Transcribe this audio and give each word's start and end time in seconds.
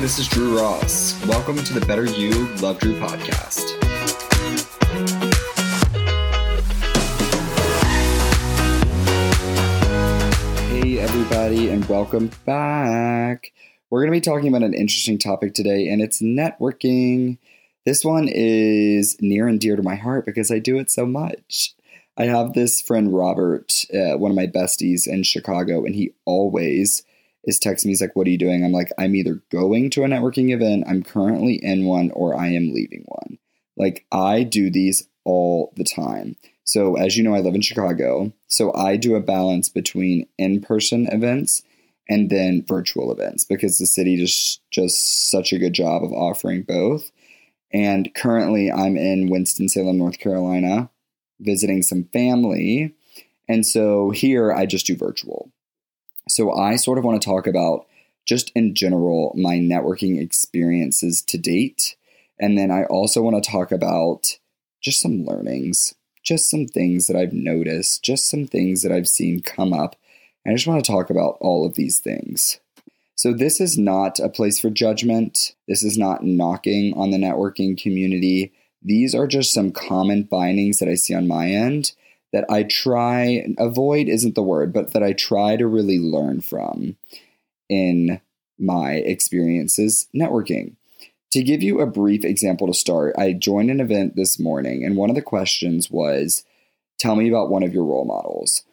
this 0.00 0.20
is 0.20 0.28
Drew 0.28 0.56
Ross. 0.56 1.20
Welcome 1.26 1.56
to 1.56 1.72
the 1.74 1.84
Better 1.84 2.04
You 2.04 2.30
Love 2.60 2.78
Drew 2.78 2.94
podcast. 3.00 3.68
Hey, 10.68 11.00
everybody, 11.00 11.70
and 11.70 11.84
welcome 11.86 12.30
back. 12.46 13.52
We're 13.90 14.02
going 14.02 14.12
to 14.12 14.16
be 14.16 14.20
talking 14.20 14.48
about 14.48 14.62
an 14.62 14.72
interesting 14.72 15.18
topic 15.18 15.52
today, 15.52 15.88
and 15.88 16.00
it's 16.00 16.22
networking. 16.22 17.38
This 17.84 18.04
one 18.04 18.28
is 18.30 19.16
near 19.20 19.48
and 19.48 19.60
dear 19.60 19.74
to 19.74 19.82
my 19.82 19.96
heart 19.96 20.26
because 20.26 20.52
I 20.52 20.60
do 20.60 20.78
it 20.78 20.92
so 20.92 21.06
much. 21.06 21.74
I 22.16 22.26
have 22.26 22.52
this 22.52 22.80
friend, 22.80 23.12
Robert, 23.12 23.84
uh, 23.92 24.16
one 24.16 24.30
of 24.30 24.36
my 24.36 24.46
besties 24.46 25.08
in 25.08 25.24
Chicago, 25.24 25.84
and 25.84 25.96
he 25.96 26.12
always 26.24 27.02
is 27.48 27.58
texting 27.58 27.86
me. 27.86 27.92
He's 27.92 28.02
like, 28.02 28.14
What 28.14 28.26
are 28.26 28.30
you 28.30 28.38
doing? 28.38 28.62
I'm 28.62 28.72
like, 28.72 28.92
I'm 28.98 29.16
either 29.16 29.42
going 29.50 29.90
to 29.90 30.04
a 30.04 30.06
networking 30.06 30.52
event, 30.52 30.84
I'm 30.86 31.02
currently 31.02 31.54
in 31.54 31.86
one, 31.86 32.10
or 32.12 32.36
I 32.36 32.48
am 32.48 32.72
leaving 32.72 33.04
one. 33.06 33.38
Like, 33.76 34.04
I 34.12 34.42
do 34.42 34.70
these 34.70 35.08
all 35.24 35.72
the 35.76 35.84
time. 35.84 36.36
So, 36.64 36.96
as 36.96 37.16
you 37.16 37.24
know, 37.24 37.34
I 37.34 37.40
live 37.40 37.54
in 37.54 37.62
Chicago. 37.62 38.32
So, 38.48 38.74
I 38.74 38.96
do 38.96 39.14
a 39.14 39.20
balance 39.20 39.70
between 39.70 40.26
in 40.36 40.60
person 40.60 41.08
events 41.10 41.62
and 42.06 42.28
then 42.28 42.64
virtual 42.66 43.10
events 43.10 43.44
because 43.44 43.78
the 43.78 43.86
city 43.86 44.16
just 44.16 44.60
just 44.70 45.30
such 45.30 45.52
a 45.52 45.58
good 45.58 45.72
job 45.72 46.04
of 46.04 46.12
offering 46.12 46.62
both. 46.62 47.10
And 47.72 48.14
currently, 48.14 48.70
I'm 48.70 48.96
in 48.96 49.28
Winston-Salem, 49.28 49.98
North 49.98 50.18
Carolina, 50.18 50.90
visiting 51.40 51.82
some 51.82 52.04
family. 52.12 52.94
And 53.46 53.66
so 53.66 54.10
here 54.10 54.52
I 54.52 54.64
just 54.64 54.86
do 54.86 54.96
virtual. 54.96 55.50
So 56.28 56.52
I 56.52 56.76
sort 56.76 56.98
of 56.98 57.04
want 57.04 57.20
to 57.20 57.26
talk 57.26 57.46
about 57.46 57.86
just 58.26 58.52
in 58.54 58.74
general 58.74 59.32
my 59.36 59.56
networking 59.56 60.20
experiences 60.20 61.22
to 61.22 61.38
date. 61.38 61.96
And 62.38 62.56
then 62.56 62.70
I 62.70 62.84
also 62.84 63.22
want 63.22 63.42
to 63.42 63.50
talk 63.50 63.72
about 63.72 64.38
just 64.80 65.00
some 65.00 65.24
learnings, 65.24 65.94
just 66.22 66.50
some 66.50 66.66
things 66.66 67.06
that 67.06 67.16
I've 67.16 67.32
noticed, 67.32 68.04
just 68.04 68.30
some 68.30 68.46
things 68.46 68.82
that 68.82 68.92
I've 68.92 69.08
seen 69.08 69.42
come 69.42 69.72
up. 69.72 69.96
And 70.44 70.52
I 70.52 70.56
just 70.56 70.66
want 70.66 70.84
to 70.84 70.90
talk 70.90 71.10
about 71.10 71.38
all 71.40 71.66
of 71.66 71.74
these 71.74 71.98
things. 71.98 72.60
So, 73.16 73.32
this 73.32 73.60
is 73.60 73.76
not 73.76 74.20
a 74.20 74.28
place 74.28 74.60
for 74.60 74.70
judgment. 74.70 75.56
This 75.66 75.82
is 75.82 75.98
not 75.98 76.22
knocking 76.22 76.94
on 76.96 77.10
the 77.10 77.18
networking 77.18 77.76
community. 77.76 78.52
These 78.80 79.12
are 79.12 79.26
just 79.26 79.52
some 79.52 79.72
common 79.72 80.28
findings 80.28 80.78
that 80.78 80.88
I 80.88 80.94
see 80.94 81.14
on 81.14 81.26
my 81.26 81.48
end 81.48 81.92
that 82.32 82.44
I 82.50 82.64
try, 82.64 83.46
avoid 83.58 84.08
isn't 84.08 84.34
the 84.34 84.42
word, 84.42 84.72
but 84.72 84.92
that 84.92 85.02
I 85.02 85.12
try 85.12 85.56
to 85.56 85.66
really 85.66 85.98
learn 85.98 86.40
from 86.40 86.96
in 87.68 88.20
my 88.58 88.94
experiences 88.94 90.08
networking. 90.14 90.76
To 91.32 91.42
give 91.42 91.62
you 91.62 91.80
a 91.80 91.86
brief 91.86 92.24
example 92.24 92.66
to 92.66 92.74
start, 92.74 93.14
I 93.18 93.32
joined 93.32 93.70
an 93.70 93.80
event 93.80 94.16
this 94.16 94.38
morning, 94.38 94.84
and 94.84 94.96
one 94.96 95.10
of 95.10 95.16
the 95.16 95.22
questions 95.22 95.90
was, 95.90 96.44
Tell 96.98 97.14
me 97.14 97.28
about 97.28 97.50
one 97.50 97.62
of 97.62 97.72
your 97.72 97.84
role 97.84 98.04
models. 98.04 98.64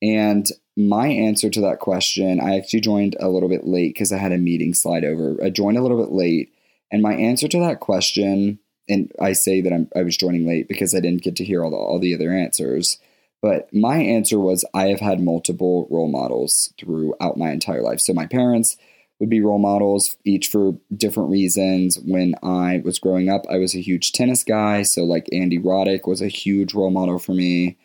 And 0.00 0.50
my 0.76 1.08
answer 1.08 1.50
to 1.50 1.60
that 1.60 1.80
question, 1.80 2.40
I 2.40 2.56
actually 2.56 2.80
joined 2.80 3.16
a 3.20 3.28
little 3.28 3.48
bit 3.48 3.66
late 3.66 3.94
because 3.94 4.10
I 4.10 4.18
had 4.18 4.32
a 4.32 4.38
meeting 4.38 4.74
slide 4.74 5.04
over. 5.04 5.36
I 5.42 5.50
joined 5.50 5.76
a 5.76 5.82
little 5.82 6.02
bit 6.02 6.12
late, 6.12 6.52
and 6.90 7.02
my 7.02 7.14
answer 7.14 7.48
to 7.48 7.58
that 7.60 7.80
question 7.80 8.58
and 8.88 9.10
I 9.20 9.32
say 9.32 9.60
that 9.60 9.72
I'm, 9.72 9.88
i 9.96 10.02
was 10.02 10.16
joining 10.16 10.46
late 10.46 10.68
because 10.68 10.94
I 10.94 11.00
didn't 11.00 11.22
get 11.22 11.36
to 11.36 11.44
hear 11.44 11.64
all 11.64 11.70
the, 11.70 11.76
all 11.76 11.98
the 11.98 12.14
other 12.14 12.32
answers. 12.32 12.98
But 13.42 13.72
my 13.74 13.98
answer 13.98 14.38
was 14.38 14.64
I 14.72 14.86
have 14.86 15.00
had 15.00 15.20
multiple 15.20 15.86
role 15.90 16.10
models 16.10 16.72
throughout 16.78 17.36
my 17.36 17.50
entire 17.50 17.82
life. 17.82 18.00
So 18.00 18.14
my 18.14 18.26
parents 18.26 18.76
would 19.20 19.28
be 19.28 19.40
role 19.40 19.58
models, 19.58 20.16
each 20.24 20.48
for 20.48 20.78
different 20.94 21.30
reasons. 21.30 21.98
When 21.98 22.34
I 22.42 22.80
was 22.84 22.98
growing 22.98 23.28
up, 23.28 23.44
I 23.48 23.58
was 23.58 23.74
a 23.74 23.80
huge 23.80 24.12
tennis 24.12 24.44
guy. 24.44 24.82
So, 24.82 25.04
like 25.04 25.28
Andy 25.32 25.58
Roddick 25.58 26.06
was 26.06 26.20
a 26.20 26.28
huge 26.28 26.74
role 26.74 26.90
model 26.90 27.18
for 27.18 27.32
me. 27.32 27.76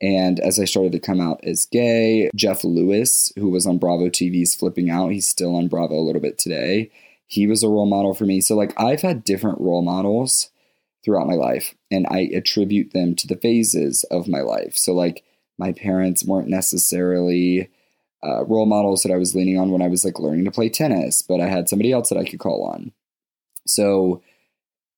And 0.00 0.40
as 0.40 0.58
I 0.58 0.64
started 0.64 0.92
to 0.92 1.00
come 1.00 1.20
out 1.20 1.40
as 1.44 1.66
gay, 1.66 2.30
Jeff 2.34 2.64
Lewis, 2.64 3.32
who 3.36 3.50
was 3.50 3.66
on 3.66 3.78
Bravo 3.78 4.08
TV's 4.08 4.54
Flipping 4.54 4.88
Out, 4.88 5.12
he's 5.12 5.28
still 5.28 5.54
on 5.56 5.68
Bravo 5.68 5.96
a 5.96 6.06
little 6.06 6.22
bit 6.22 6.38
today 6.38 6.90
he 7.30 7.46
was 7.46 7.62
a 7.62 7.68
role 7.68 7.86
model 7.86 8.12
for 8.12 8.24
me. 8.24 8.40
So, 8.40 8.56
like, 8.56 8.74
I've 8.76 9.02
had 9.02 9.22
different 9.22 9.60
role 9.60 9.82
models 9.82 10.50
throughout 11.04 11.28
my 11.28 11.34
life, 11.34 11.76
and 11.88 12.04
I 12.10 12.28
attribute 12.34 12.92
them 12.92 13.14
to 13.14 13.28
the 13.28 13.36
phases 13.36 14.02
of 14.10 14.26
my 14.26 14.40
life. 14.40 14.76
So, 14.76 14.92
like, 14.92 15.22
my 15.56 15.72
parents 15.72 16.24
weren't 16.24 16.48
necessarily 16.48 17.70
uh, 18.20 18.44
role 18.46 18.66
models 18.66 19.04
that 19.04 19.12
I 19.12 19.16
was 19.16 19.36
leaning 19.36 19.58
on 19.58 19.70
when 19.70 19.80
I 19.80 19.86
was 19.86 20.04
like 20.04 20.18
learning 20.18 20.44
to 20.46 20.50
play 20.50 20.68
tennis, 20.68 21.22
but 21.22 21.40
I 21.40 21.46
had 21.46 21.68
somebody 21.68 21.92
else 21.92 22.08
that 22.08 22.18
I 22.18 22.24
could 22.24 22.40
call 22.40 22.64
on. 22.64 22.90
So, 23.64 24.22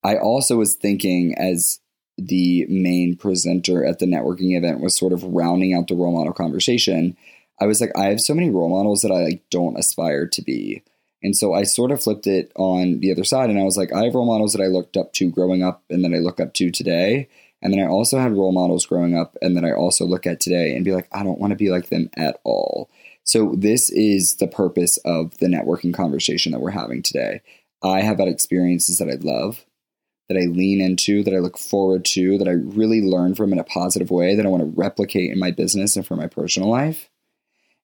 I 0.02 0.16
also 0.16 0.56
was 0.56 0.74
thinking 0.74 1.34
as 1.36 1.80
the 2.16 2.64
main 2.70 3.14
presenter 3.14 3.84
at 3.84 3.98
the 3.98 4.06
networking 4.06 4.56
event 4.56 4.80
was 4.80 4.96
sort 4.96 5.12
of 5.12 5.22
rounding 5.22 5.74
out 5.74 5.88
the 5.88 5.94
role 5.94 6.16
model 6.16 6.32
conversation. 6.32 7.14
I 7.60 7.66
was 7.66 7.82
like, 7.82 7.92
I 7.94 8.06
have 8.06 8.22
so 8.22 8.32
many 8.32 8.48
role 8.48 8.70
models 8.70 9.02
that 9.02 9.12
I 9.12 9.22
like 9.22 9.42
don't 9.50 9.78
aspire 9.78 10.26
to 10.28 10.42
be. 10.42 10.82
And 11.22 11.36
so 11.36 11.54
I 11.54 11.62
sort 11.62 11.92
of 11.92 12.02
flipped 12.02 12.26
it 12.26 12.50
on 12.56 13.00
the 13.00 13.12
other 13.12 13.24
side 13.24 13.48
and 13.48 13.58
I 13.58 13.62
was 13.62 13.76
like, 13.76 13.92
I 13.92 14.04
have 14.04 14.14
role 14.14 14.26
models 14.26 14.52
that 14.52 14.62
I 14.62 14.66
looked 14.66 14.96
up 14.96 15.12
to 15.14 15.30
growing 15.30 15.62
up 15.62 15.82
and 15.88 16.04
that 16.04 16.12
I 16.12 16.18
look 16.18 16.40
up 16.40 16.52
to 16.54 16.70
today. 16.70 17.28
And 17.62 17.72
then 17.72 17.80
I 17.80 17.86
also 17.86 18.18
had 18.18 18.32
role 18.32 18.52
models 18.52 18.86
growing 18.86 19.16
up 19.16 19.36
and 19.40 19.56
that 19.56 19.64
I 19.64 19.72
also 19.72 20.04
look 20.04 20.26
at 20.26 20.40
today 20.40 20.74
and 20.74 20.84
be 20.84 20.92
like, 20.92 21.08
I 21.12 21.22
don't 21.22 21.38
want 21.38 21.52
to 21.52 21.56
be 21.56 21.70
like 21.70 21.88
them 21.90 22.10
at 22.16 22.40
all. 22.42 22.90
So 23.24 23.54
this 23.56 23.88
is 23.90 24.36
the 24.36 24.48
purpose 24.48 24.96
of 24.98 25.38
the 25.38 25.46
networking 25.46 25.94
conversation 25.94 26.50
that 26.52 26.60
we're 26.60 26.70
having 26.70 27.02
today. 27.02 27.40
I 27.82 28.00
have 28.00 28.18
had 28.18 28.26
experiences 28.26 28.98
that 28.98 29.08
I 29.08 29.14
love, 29.20 29.64
that 30.28 30.36
I 30.36 30.46
lean 30.46 30.80
into, 30.80 31.22
that 31.22 31.34
I 31.34 31.38
look 31.38 31.56
forward 31.56 32.04
to, 32.06 32.36
that 32.38 32.48
I 32.48 32.52
really 32.52 33.00
learn 33.00 33.36
from 33.36 33.52
in 33.52 33.60
a 33.60 33.64
positive 33.64 34.10
way, 34.10 34.34
that 34.34 34.44
I 34.44 34.48
want 34.48 34.62
to 34.62 34.80
replicate 34.80 35.30
in 35.30 35.38
my 35.38 35.52
business 35.52 35.94
and 35.94 36.04
for 36.04 36.16
my 36.16 36.26
personal 36.26 36.68
life. 36.68 37.10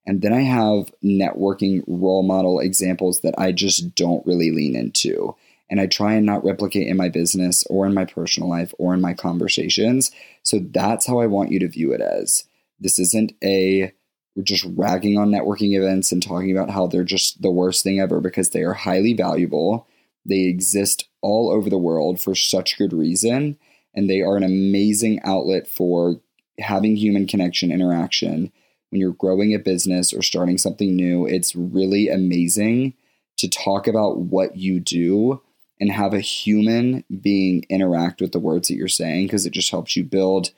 And 0.08 0.22
then 0.22 0.32
I 0.32 0.40
have 0.40 0.90
networking 1.04 1.84
role 1.86 2.22
model 2.22 2.60
examples 2.60 3.20
that 3.20 3.34
I 3.36 3.52
just 3.52 3.94
don't 3.94 4.24
really 4.26 4.50
lean 4.50 4.74
into. 4.74 5.36
And 5.68 5.78
I 5.78 5.86
try 5.86 6.14
and 6.14 6.24
not 6.24 6.42
replicate 6.42 6.88
in 6.88 6.96
my 6.96 7.10
business 7.10 7.62
or 7.68 7.84
in 7.84 7.92
my 7.92 8.06
personal 8.06 8.48
life 8.48 8.72
or 8.78 8.94
in 8.94 9.02
my 9.02 9.12
conversations. 9.12 10.10
So 10.42 10.60
that's 10.60 11.06
how 11.06 11.18
I 11.18 11.26
want 11.26 11.52
you 11.52 11.58
to 11.58 11.68
view 11.68 11.92
it 11.92 12.00
as. 12.00 12.44
This 12.80 12.98
isn't 12.98 13.32
a 13.44 13.92
we're 14.34 14.44
just 14.44 14.64
ragging 14.76 15.18
on 15.18 15.30
networking 15.30 15.76
events 15.76 16.10
and 16.10 16.22
talking 16.22 16.56
about 16.56 16.70
how 16.70 16.86
they're 16.86 17.04
just 17.04 17.42
the 17.42 17.50
worst 17.50 17.84
thing 17.84 18.00
ever 18.00 18.22
because 18.22 18.48
they 18.48 18.62
are 18.62 18.72
highly 18.72 19.12
valuable. 19.12 19.86
They 20.24 20.44
exist 20.44 21.06
all 21.20 21.50
over 21.50 21.68
the 21.68 21.76
world 21.76 22.18
for 22.18 22.34
such 22.34 22.78
good 22.78 22.94
reason. 22.94 23.58
And 23.94 24.08
they 24.08 24.22
are 24.22 24.38
an 24.38 24.42
amazing 24.42 25.20
outlet 25.22 25.68
for 25.68 26.18
having 26.58 26.96
human 26.96 27.26
connection 27.26 27.70
interaction 27.70 28.52
when 28.90 29.00
you're 29.00 29.12
growing 29.12 29.54
a 29.54 29.58
business 29.58 30.12
or 30.12 30.22
starting 30.22 30.58
something 30.58 30.94
new, 30.94 31.26
it's 31.26 31.54
really 31.54 32.08
amazing 32.08 32.94
to 33.38 33.48
talk 33.48 33.86
about 33.86 34.18
what 34.18 34.56
you 34.56 34.80
do 34.80 35.42
and 35.80 35.92
have 35.92 36.12
a 36.12 36.20
human 36.20 37.04
being 37.20 37.64
interact 37.68 38.20
with 38.20 38.32
the 38.32 38.40
words 38.40 38.68
that 38.68 38.74
you're 38.74 38.88
saying 38.88 39.26
because 39.26 39.46
it 39.46 39.52
just 39.52 39.70
helps 39.70 39.96
you 39.96 40.04
build 40.04 40.50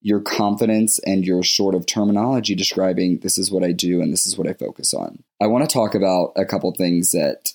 your 0.00 0.20
confidence 0.20 0.98
and 1.00 1.26
your 1.26 1.42
sort 1.42 1.74
of 1.74 1.84
terminology 1.84 2.54
describing 2.54 3.18
this 3.18 3.36
is 3.38 3.50
what 3.50 3.64
I 3.64 3.72
do 3.72 4.00
and 4.00 4.12
this 4.12 4.26
is 4.26 4.38
what 4.38 4.46
I 4.46 4.52
focus 4.52 4.94
on. 4.94 5.22
I 5.42 5.46
want 5.46 5.68
to 5.68 5.72
talk 5.72 5.94
about 5.94 6.32
a 6.36 6.44
couple 6.44 6.70
things 6.72 7.10
that 7.10 7.52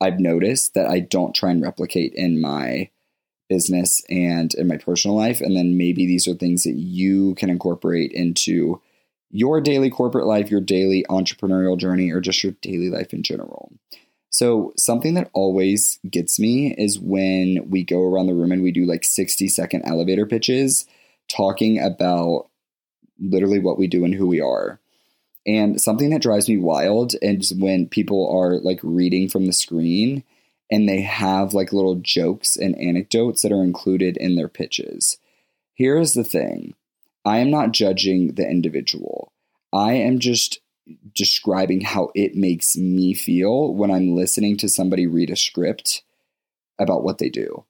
I've 0.00 0.18
noticed 0.18 0.74
that 0.74 0.88
I 0.88 1.00
don't 1.00 1.34
try 1.34 1.50
and 1.50 1.62
replicate 1.62 2.12
in 2.14 2.40
my 2.40 2.90
business 3.48 4.02
and 4.10 4.52
in 4.54 4.66
my 4.66 4.76
personal 4.76 5.16
life. 5.16 5.40
And 5.40 5.56
then 5.56 5.78
maybe 5.78 6.06
these 6.06 6.26
are 6.26 6.34
things 6.34 6.64
that 6.64 6.74
you 6.74 7.34
can 7.36 7.50
incorporate 7.50 8.12
into 8.12 8.80
your 9.34 9.60
daily 9.60 9.90
corporate 9.90 10.26
life, 10.26 10.48
your 10.48 10.60
daily 10.60 11.04
entrepreneurial 11.10 11.76
journey, 11.76 12.12
or 12.12 12.20
just 12.20 12.42
your 12.44 12.52
daily 12.62 12.88
life 12.88 13.12
in 13.12 13.24
general. 13.24 13.72
So, 14.30 14.72
something 14.76 15.14
that 15.14 15.30
always 15.32 15.98
gets 16.08 16.38
me 16.38 16.72
is 16.78 17.00
when 17.00 17.68
we 17.68 17.82
go 17.82 18.04
around 18.04 18.26
the 18.26 18.34
room 18.34 18.52
and 18.52 18.62
we 18.62 18.70
do 18.70 18.84
like 18.84 19.04
60 19.04 19.48
second 19.48 19.82
elevator 19.84 20.24
pitches 20.24 20.86
talking 21.28 21.80
about 21.80 22.48
literally 23.18 23.58
what 23.58 23.76
we 23.76 23.88
do 23.88 24.04
and 24.04 24.14
who 24.14 24.26
we 24.28 24.40
are. 24.40 24.78
And 25.46 25.80
something 25.80 26.10
that 26.10 26.22
drives 26.22 26.48
me 26.48 26.56
wild 26.56 27.14
is 27.20 27.52
when 27.52 27.88
people 27.88 28.30
are 28.32 28.60
like 28.60 28.80
reading 28.84 29.28
from 29.28 29.46
the 29.46 29.52
screen 29.52 30.22
and 30.70 30.88
they 30.88 31.00
have 31.02 31.54
like 31.54 31.72
little 31.72 31.96
jokes 31.96 32.56
and 32.56 32.78
anecdotes 32.80 33.42
that 33.42 33.52
are 33.52 33.62
included 33.64 34.16
in 34.16 34.36
their 34.36 34.48
pitches. 34.48 35.18
Here's 35.74 36.14
the 36.14 36.24
thing 36.24 36.74
I 37.24 37.38
am 37.38 37.50
not 37.50 37.72
judging 37.72 38.34
the 38.34 38.48
individual. 38.48 39.32
I 39.72 39.94
am 39.94 40.18
just 40.18 40.60
describing 41.14 41.80
how 41.80 42.10
it 42.14 42.34
makes 42.34 42.76
me 42.76 43.14
feel 43.14 43.72
when 43.74 43.90
I'm 43.90 44.14
listening 44.14 44.56
to 44.58 44.68
somebody 44.68 45.06
read 45.06 45.30
a 45.30 45.36
script 45.36 46.02
about 46.78 47.02
what 47.02 47.18
they 47.18 47.30
do. 47.30 47.64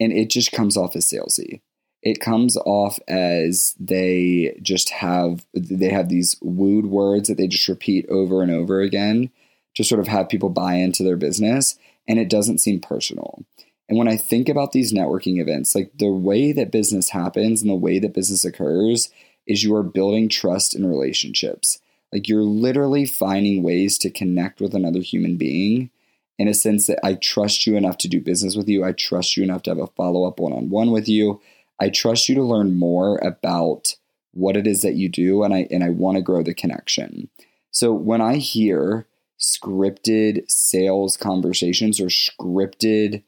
And 0.00 0.12
it 0.12 0.30
just 0.30 0.50
comes 0.50 0.76
off 0.76 0.96
as 0.96 1.06
salesy. 1.06 1.60
It 2.02 2.20
comes 2.20 2.56
off 2.56 2.98
as 3.06 3.74
they 3.78 4.58
just 4.62 4.90
have 4.90 5.44
they 5.52 5.90
have 5.90 6.08
these 6.08 6.36
wooed 6.40 6.86
words 6.86 7.28
that 7.28 7.36
they 7.36 7.46
just 7.46 7.68
repeat 7.68 8.06
over 8.08 8.42
and 8.42 8.50
over 8.50 8.80
again 8.80 9.30
to 9.76 9.84
sort 9.84 10.00
of 10.00 10.08
have 10.08 10.28
people 10.28 10.48
buy 10.48 10.74
into 10.74 11.02
their 11.04 11.16
business. 11.16 11.78
and 12.08 12.18
it 12.18 12.28
doesn't 12.28 12.58
seem 12.58 12.80
personal. 12.80 13.44
And 13.90 13.98
when 13.98 14.06
I 14.06 14.16
think 14.16 14.48
about 14.48 14.70
these 14.70 14.92
networking 14.92 15.40
events, 15.40 15.74
like 15.74 15.90
the 15.98 16.12
way 16.12 16.52
that 16.52 16.70
business 16.70 17.08
happens 17.08 17.60
and 17.60 17.68
the 17.68 17.74
way 17.74 17.98
that 17.98 18.14
business 18.14 18.44
occurs 18.44 19.10
is 19.48 19.64
you 19.64 19.74
are 19.74 19.82
building 19.82 20.28
trust 20.28 20.76
in 20.76 20.86
relationships. 20.86 21.80
Like 22.12 22.28
you're 22.28 22.44
literally 22.44 23.04
finding 23.04 23.64
ways 23.64 23.98
to 23.98 24.10
connect 24.10 24.60
with 24.60 24.76
another 24.76 25.00
human 25.00 25.36
being 25.36 25.90
in 26.38 26.46
a 26.46 26.54
sense 26.54 26.86
that 26.86 27.00
I 27.04 27.14
trust 27.14 27.66
you 27.66 27.76
enough 27.76 27.98
to 27.98 28.08
do 28.08 28.20
business 28.20 28.54
with 28.54 28.68
you. 28.68 28.84
I 28.84 28.92
trust 28.92 29.36
you 29.36 29.42
enough 29.42 29.64
to 29.64 29.70
have 29.70 29.78
a 29.78 29.88
follow 29.88 30.24
up 30.24 30.38
one 30.38 30.52
on 30.52 30.70
one 30.70 30.92
with 30.92 31.08
you. 31.08 31.40
I 31.80 31.88
trust 31.88 32.28
you 32.28 32.36
to 32.36 32.44
learn 32.44 32.78
more 32.78 33.18
about 33.18 33.96
what 34.30 34.56
it 34.56 34.68
is 34.68 34.82
that 34.82 34.94
you 34.94 35.08
do 35.08 35.42
and 35.42 35.52
I 35.52 35.66
and 35.68 35.82
I 35.82 35.88
want 35.88 36.16
to 36.16 36.22
grow 36.22 36.44
the 36.44 36.54
connection. 36.54 37.28
So 37.72 37.92
when 37.92 38.20
I 38.20 38.36
hear 38.36 39.08
scripted 39.40 40.48
sales 40.48 41.16
conversations 41.16 42.00
or 42.00 42.06
scripted 42.06 43.24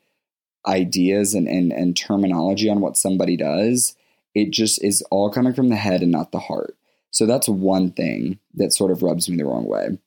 ideas 0.67 1.35
and, 1.35 1.49
and, 1.49 1.73
and 1.73 1.97
terminology 1.97 2.69
on 2.69 2.81
what 2.81 2.97
somebody 2.97 3.37
does, 3.37 3.97
it 4.35 4.51
just 4.51 4.83
is 4.83 5.03
all 5.11 5.31
coming 5.31 5.55
from 5.55 5.69
the 5.69 5.77
head 5.77 6.03
and 6.03 6.13
not 6.13 6.33
the 6.33 6.39
heart. 6.39 6.77
So 7.11 7.27
that's 7.27 7.49
one 7.49 7.91
thing 7.93 8.39
that 8.55 8.73
sort 8.73 8.91
of 8.91 9.03
rubs 9.03 9.29
me 9.29 9.37
the 9.37 9.45
wrong 9.45 9.67
way. 9.67 9.99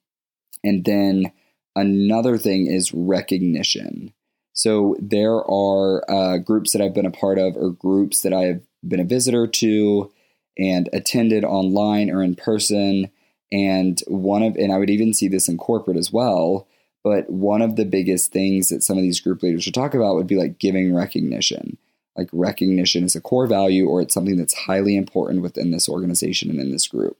And 0.63 0.83
then 0.85 1.31
another 1.75 2.37
thing 2.37 2.67
is 2.67 2.93
recognition. 2.93 4.13
So 4.53 4.95
there 4.99 5.43
are 5.49 6.09
uh, 6.09 6.37
groups 6.37 6.71
that 6.71 6.81
I've 6.81 6.93
been 6.93 7.05
a 7.05 7.11
part 7.11 7.37
of 7.37 7.55
or 7.57 7.71
groups 7.71 8.21
that 8.21 8.33
I've 8.33 8.61
been 8.87 9.01
a 9.01 9.05
visitor 9.05 9.45
to 9.47 10.11
and 10.57 10.89
attended 10.93 11.43
online 11.43 12.09
or 12.09 12.23
in 12.23 12.35
person. 12.35 13.11
And 13.51 14.01
one 14.07 14.41
of, 14.41 14.55
and 14.55 14.71
I 14.71 14.77
would 14.77 14.89
even 14.89 15.13
see 15.13 15.27
this 15.27 15.47
in 15.47 15.57
corporate 15.57 15.97
as 15.97 16.11
well. 16.11 16.67
But 17.05 17.29
one 17.29 17.61
of 17.61 17.75
the 17.75 17.85
biggest 17.85 18.31
things 18.31 18.69
that 18.69 18.81
some 18.81 18.97
of 18.97 19.03
these 19.03 19.19
group 19.19 19.43
leaders 19.43 19.67
would 19.67 19.75
talk 19.75 19.93
about 19.93 20.15
would 20.15 20.25
be 20.25 20.37
like 20.37 20.57
giving 20.57 20.91
recognition. 20.91 21.77
Like 22.17 22.29
recognition 22.33 23.03
is 23.03 23.15
a 23.15 23.21
core 23.21 23.45
value 23.45 23.87
or 23.87 24.01
it's 24.01 24.11
something 24.11 24.37
that's 24.37 24.55
highly 24.55 24.97
important 24.97 25.43
within 25.43 25.69
this 25.69 25.87
organization 25.87 26.49
and 26.49 26.59
in 26.59 26.71
this 26.71 26.87
group. 26.87 27.15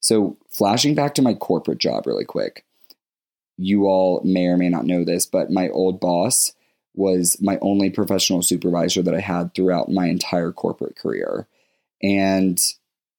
So, 0.00 0.36
flashing 0.48 0.96
back 0.96 1.14
to 1.14 1.22
my 1.22 1.34
corporate 1.34 1.78
job 1.78 2.08
really 2.08 2.24
quick, 2.24 2.64
you 3.56 3.86
all 3.86 4.20
may 4.24 4.46
or 4.46 4.56
may 4.56 4.68
not 4.68 4.84
know 4.84 5.04
this, 5.04 5.26
but 5.26 5.48
my 5.48 5.68
old 5.68 6.00
boss 6.00 6.52
was 6.96 7.40
my 7.40 7.56
only 7.62 7.88
professional 7.88 8.42
supervisor 8.42 9.00
that 9.00 9.14
I 9.14 9.20
had 9.20 9.54
throughout 9.54 9.88
my 9.88 10.06
entire 10.06 10.50
corporate 10.50 10.96
career. 10.96 11.46
And 12.02 12.60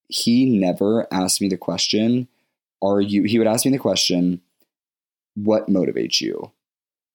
he 0.09 0.59
never 0.59 1.07
asked 1.09 1.39
me 1.39 1.47
the 1.47 1.55
question, 1.55 2.27
Are 2.81 2.99
you, 2.99 3.23
he 3.23 3.37
would 3.37 3.47
ask 3.47 3.63
me 3.65 3.71
the 3.71 3.77
question, 3.77 4.41
What 5.35 5.67
motivates 5.67 6.21
you? 6.21 6.51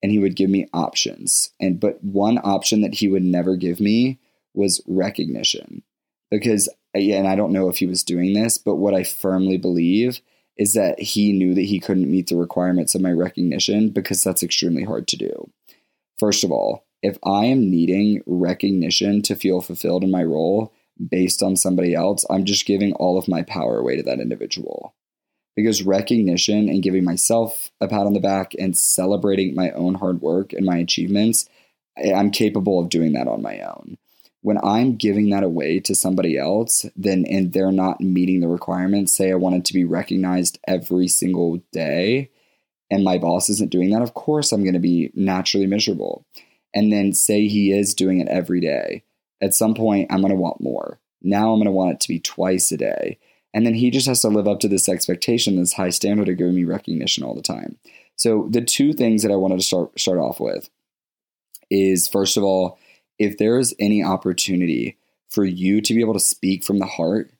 And 0.03 0.13
he 0.13 0.19
would 0.19 0.37
give 0.37 0.51
me 0.51 0.69
options. 0.73 1.51
And, 1.61 1.81
but 1.81 2.03
one 2.03 2.39
option 2.39 2.83
that 2.83 2.95
he 2.95 3.09
would 3.09 3.25
never 3.25 3.57
give 3.57 3.81
me 3.81 4.19
was 4.55 4.83
recognition. 4.87 5.83
Because, 6.31 6.69
and 6.95 7.27
I 7.27 7.37
don't 7.37 7.53
know 7.53 7.69
if 7.69 7.79
he 7.79 7.87
was 7.87 8.03
doing 8.03 8.33
this, 8.33 8.59
but 8.59 8.77
what 8.77 8.95
I 8.95 9.05
firmly 9.05 9.59
believe 9.59 10.21
is 10.57 10.73
that 10.73 10.99
he 10.99 11.33
knew 11.33 11.55
that 11.55 11.63
he 11.63 11.79
couldn't 11.79 12.11
meet 12.11 12.29
the 12.29 12.37
requirements 12.37 12.95
of 12.95 13.03
my 13.03 13.13
recognition 13.13 13.91
because 13.91 14.23
that's 14.23 14.43
extremely 14.43 14.85
hard 14.85 15.07
to 15.09 15.17
do. 15.17 15.51
First 16.19 16.45
of 16.45 16.51
all, 16.51 16.87
if 17.03 17.19
I 17.25 17.45
am 17.45 17.71
needing 17.71 18.23
recognition 18.27 19.23
to 19.23 19.37
feel 19.37 19.61
fulfilled 19.61 20.03
in 20.03 20.11
my 20.11 20.25
role 20.25 20.73
based 21.11 21.43
on 21.43 21.57
somebody 21.57 21.95
else, 21.95 22.25
I'm 22.31 22.45
just 22.45 22.67
giving 22.67 22.95
all 22.95 23.19
of 23.19 23.29
my 23.29 23.43
power 23.43 23.79
away 23.79 23.97
to 23.97 24.03
that 24.05 24.19
individual. 24.19 24.95
Because 25.57 25.83
recognition 25.83 26.69
and 26.69 26.83
giving 26.83 27.03
myself 27.03 27.71
a 27.81 27.89
pat 27.89 28.07
on 28.07 28.13
the 28.13 28.21
back 28.21 28.53
and 28.59 28.77
celebrating 28.77 29.55
my 29.55 29.71
own 29.71 29.95
hard 29.95 30.21
work 30.21 30.53
and 30.53 30.67
my 30.67 30.77
achievements, 30.77 31.49
I'm 31.97 32.31
capable 32.31 32.79
of 32.79 32.91
doing 32.91 33.15
that 33.15 33.27
on 33.27 33.43
my 33.43 33.61
own. 33.61 33.97
When 34.43 34.59
I'm 34.63 34.97
giving 34.97 35.31
that 35.31 35.43
away 35.43 35.81
to 35.81 35.95
somebody 35.95 36.39
else, 36.39 36.87
then 36.95 37.25
and 37.29 37.53
they're 37.53 37.73
not 37.73 38.01
meeting 38.01 38.41
the 38.41 38.49
requirements, 38.49 39.15
say 39.15 39.33
I 39.33 39.37
wanted 39.37 39.65
to 39.65 39.73
be 39.73 39.85
recognized 39.85 40.59
every 40.69 41.09
single 41.09 41.63
day, 41.73 42.31
and 42.91 43.03
my 43.03 43.19
boss 43.19 43.49
isn't 43.49 43.73
doing 43.73 43.91
that, 43.91 44.03
of 44.03 44.15
course 44.15 44.53
I'm 44.53 44.63
going 44.63 44.75
to 44.75 44.79
be 44.79 45.11
naturally 45.15 45.67
miserable. 45.67 46.25
And 46.75 46.93
then 46.93 47.15
say 47.15 47.49
he 47.49 47.73
is 47.73 47.95
doing 47.95 48.21
it 48.21 48.29
every 48.29 48.61
day. 48.61 49.03
At 49.41 49.55
some 49.55 49.75
point, 49.75 50.13
I'm 50.13 50.21
going 50.21 50.31
to 50.31 50.37
want 50.37 50.61
more. 50.61 51.01
Now 51.23 51.51
I'm 51.51 51.59
going 51.59 51.65
to 51.65 51.73
want 51.73 51.95
it 51.95 52.01
to 52.01 52.09
be 52.09 52.21
twice 52.21 52.71
a 52.71 52.77
day. 52.77 53.19
And 53.55 53.65
then 53.65 53.75
he 53.75 53.91
just 53.91 54.07
has 54.07 54.21
to 54.21 54.29
live 54.29 54.47
up 54.47 54.61
to 54.61 54.69
this 54.69 54.89
expectation, 54.89 55.57
this 55.57 55.73
high 55.73 55.91
standard 55.91 56.29
of 56.29 56.37
giving 56.37 56.55
me 56.55 56.65
recognition 56.65 57.25
all 57.25 57.35
the 57.35 57.43
time. 57.43 57.79
So 58.17 58.49
the 58.51 58.63
two 58.63 58.93
things 58.93 59.23
that 59.23 59.33
I 59.33 59.37
wanted 59.37 59.59
to 59.59 59.65
start 59.65 59.99
start 59.99 60.19
off 60.19 60.41
with 60.41 60.69
is 61.71 62.09
first 62.09 62.37
of 62.37 62.43
all, 62.43 62.79
if 63.19 63.39
there 63.39 63.59
is 63.59 63.75
any 63.79 64.03
opportunity 64.03 64.99
for 65.29 65.45
you 65.45 65.81
to 65.81 65.95
be 65.95 66.01
able 66.01 66.15
to 66.15 66.21
speak 66.21 66.65
from 66.65 66.79
the 66.79 66.87
heart 66.87 67.33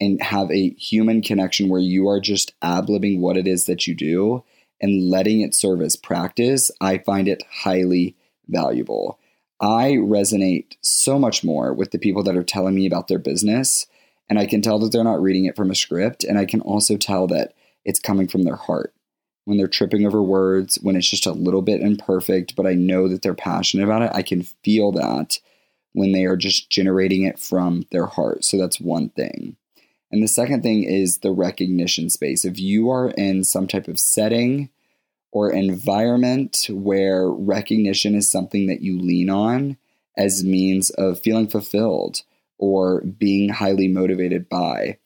and 0.00 0.22
have 0.22 0.50
a 0.50 0.70
human 0.70 1.22
connection 1.22 1.68
where 1.68 1.80
you 1.80 2.08
are 2.08 2.20
just 2.20 2.52
ab 2.62 2.86
libbing 2.86 3.20
what 3.20 3.36
it 3.36 3.48
is 3.48 3.66
that 3.66 3.86
you 3.86 3.94
do, 3.94 4.44
and 4.80 5.10
letting 5.10 5.40
it 5.40 5.54
serve 5.54 5.80
as 5.80 5.96
practice, 5.96 6.70
I 6.80 6.98
find 6.98 7.28
it 7.28 7.42
highly 7.50 8.16
valuable. 8.46 9.18
I 9.60 9.92
resonate 9.92 10.76
so 10.82 11.18
much 11.18 11.42
more 11.42 11.72
with 11.72 11.90
the 11.90 11.98
people 11.98 12.22
that 12.24 12.36
are 12.36 12.44
telling 12.44 12.76
me 12.76 12.86
about 12.86 13.08
their 13.08 13.18
business, 13.18 13.86
and 14.28 14.38
I 14.38 14.46
can 14.46 14.62
tell 14.62 14.78
that 14.80 14.92
they're 14.92 15.04
not 15.04 15.22
reading 15.22 15.46
it 15.46 15.56
from 15.56 15.70
a 15.70 15.74
script, 15.74 16.24
and 16.24 16.38
I 16.38 16.44
can 16.44 16.60
also 16.60 16.96
tell 16.96 17.26
that 17.28 17.54
it's 17.84 18.00
coming 18.00 18.28
from 18.28 18.42
their 18.42 18.56
heart. 18.56 18.94
When 19.44 19.56
they're 19.56 19.68
tripping 19.68 20.06
over 20.06 20.22
words, 20.22 20.76
when 20.82 20.94
it's 20.94 21.08
just 21.08 21.26
a 21.26 21.32
little 21.32 21.62
bit 21.62 21.80
imperfect, 21.80 22.54
but 22.54 22.66
I 22.66 22.74
know 22.74 23.08
that 23.08 23.22
they're 23.22 23.34
passionate 23.34 23.84
about 23.84 24.02
it, 24.02 24.10
I 24.12 24.22
can 24.22 24.42
feel 24.42 24.92
that 24.92 25.38
when 25.92 26.12
they 26.12 26.24
are 26.24 26.36
just 26.36 26.68
generating 26.68 27.22
it 27.24 27.38
from 27.38 27.86
their 27.90 28.06
heart. 28.06 28.44
So 28.44 28.58
that's 28.58 28.80
one 28.80 29.08
thing. 29.10 29.56
And 30.10 30.22
the 30.22 30.28
second 30.28 30.62
thing 30.62 30.84
is 30.84 31.18
the 31.18 31.32
recognition 31.32 32.10
space. 32.10 32.44
If 32.44 32.58
you 32.58 32.90
are 32.90 33.10
in 33.10 33.44
some 33.44 33.66
type 33.66 33.88
of 33.88 33.98
setting 33.98 34.70
or 35.32 35.50
environment 35.50 36.66
where 36.70 37.28
recognition 37.28 38.14
is 38.14 38.30
something 38.30 38.66
that 38.66 38.80
you 38.80 38.98
lean 38.98 39.28
on 39.30 39.76
as 40.16 40.44
means 40.44 40.90
of 40.90 41.20
feeling 41.20 41.48
fulfilled 41.48 42.22
or 42.58 43.02
being 43.02 43.48
highly 43.48 43.88
motivated 43.88 44.48
by, 44.48 44.98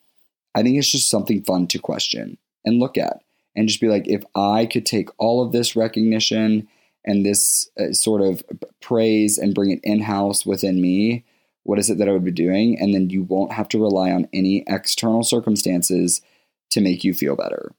I 0.55 0.63
think 0.63 0.79
it's 0.79 0.91
just 0.91 1.11
something 1.11 1.43
fun 1.43 1.67
to 1.69 1.79
question 1.79 2.39
and 2.65 2.79
look 2.79 2.99
at 2.99 3.23
and 3.55 3.69
just 3.69 3.81
be 3.81 3.89
like, 3.89 4.09
if 4.09 4.25
I 4.35 4.67
could 4.67 4.87
take 4.87 5.11
all 5.19 5.45
of 5.45 5.53
this 5.53 5.77
recognition 5.77 6.69
and 7.05 7.27
this 7.27 7.69
uh, 7.79 7.93
sort 7.93 8.23
of 8.23 8.43
praise 8.81 9.39
and 9.39 9.55
bring 9.55 9.71
it 9.71 9.81
in 9.83 10.01
house 10.01 10.47
within 10.47 10.81
me, 10.81 11.25
what 11.65 11.79
is 11.79 11.91
it 11.91 11.99
that 11.99 12.09
I 12.09 12.13
would 12.13 12.25
be 12.25 12.33
doing? 12.33 12.79
And 12.81 12.95
then 12.95 13.11
you 13.11 13.23
won't 13.23 13.53
have 13.53 13.69
to 13.69 13.81
rely 13.81 14.11
on 14.11 14.29
any 14.33 14.65
external 14.67 15.23
circumstances 15.23 16.23
to 16.71 16.81
make 16.81 17.05
you 17.05 17.15
feel 17.15 17.37
better. 17.37 17.73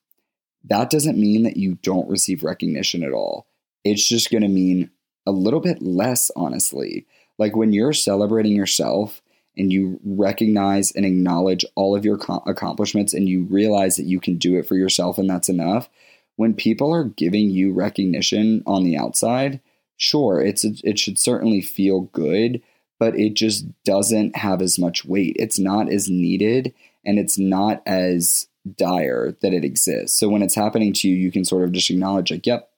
That 0.66 0.90
doesn't 0.90 1.18
mean 1.18 1.44
that 1.44 1.58
you 1.58 1.76
don't 1.82 2.10
receive 2.10 2.44
recognition 2.44 3.04
at 3.04 3.12
all. 3.12 3.48
It's 3.84 4.08
just 4.08 4.32
going 4.32 4.44
to 4.44 4.48
mean 4.48 4.92
a 5.26 5.32
little 5.32 5.60
bit 5.60 5.82
less, 5.82 6.32
honestly. 6.36 7.06
Like 7.38 7.56
when 7.56 7.74
you're 7.74 7.94
celebrating 7.94 8.54
yourself 8.54 9.22
and 9.58 9.72
you 9.72 10.00
recognize 10.04 10.92
and 10.92 11.06
acknowledge 11.06 11.66
all 11.76 11.96
of 11.96 12.06
your 12.06 12.20
accomplishments 12.46 13.14
and 13.14 13.30
you 13.30 13.44
realize 13.44 13.96
that 13.96 14.06
you 14.06 14.20
can 14.20 14.38
do 14.38 14.58
it 14.58 14.68
for 14.68 14.76
yourself 14.76 15.18
and 15.18 15.30
that's 15.30 15.50
enough. 15.50 15.90
When 16.36 16.54
people 16.54 16.92
are 16.94 17.04
giving 17.04 17.50
you 17.50 17.72
recognition 17.72 18.64
on 18.66 18.84
the 18.84 18.98
outside, 18.98 19.60
sure, 19.98 20.42
it's 20.42 20.64
it 20.64 20.98
should 20.98 21.20
certainly 21.20 21.62
feel 21.62 22.02
good, 22.02 22.62
but 23.00 23.18
it 23.18 23.36
just 23.36 23.66
doesn't 23.84 24.38
have 24.38 24.62
as 24.62 24.80
much 24.80 25.06
weight. 25.06 25.36
It's 25.38 25.60
not 25.60 25.90
as 25.90 26.10
needed 26.10 26.74
and 27.06 27.20
it's 27.20 27.38
not 27.38 27.84
as 27.86 28.48
dire 28.78 29.36
that 29.42 29.54
it 29.54 29.66
exists. 29.66 30.18
So 30.18 30.30
when 30.30 30.42
it's 30.42 30.56
happening 30.56 30.94
to 30.94 31.08
you, 31.08 31.16
you 31.16 31.32
can 31.32 31.46
sort 31.46 31.64
of 31.64 31.74
just 31.74 31.90
acknowledge, 31.90 32.32
like, 32.32 32.48
yep, 32.48 32.70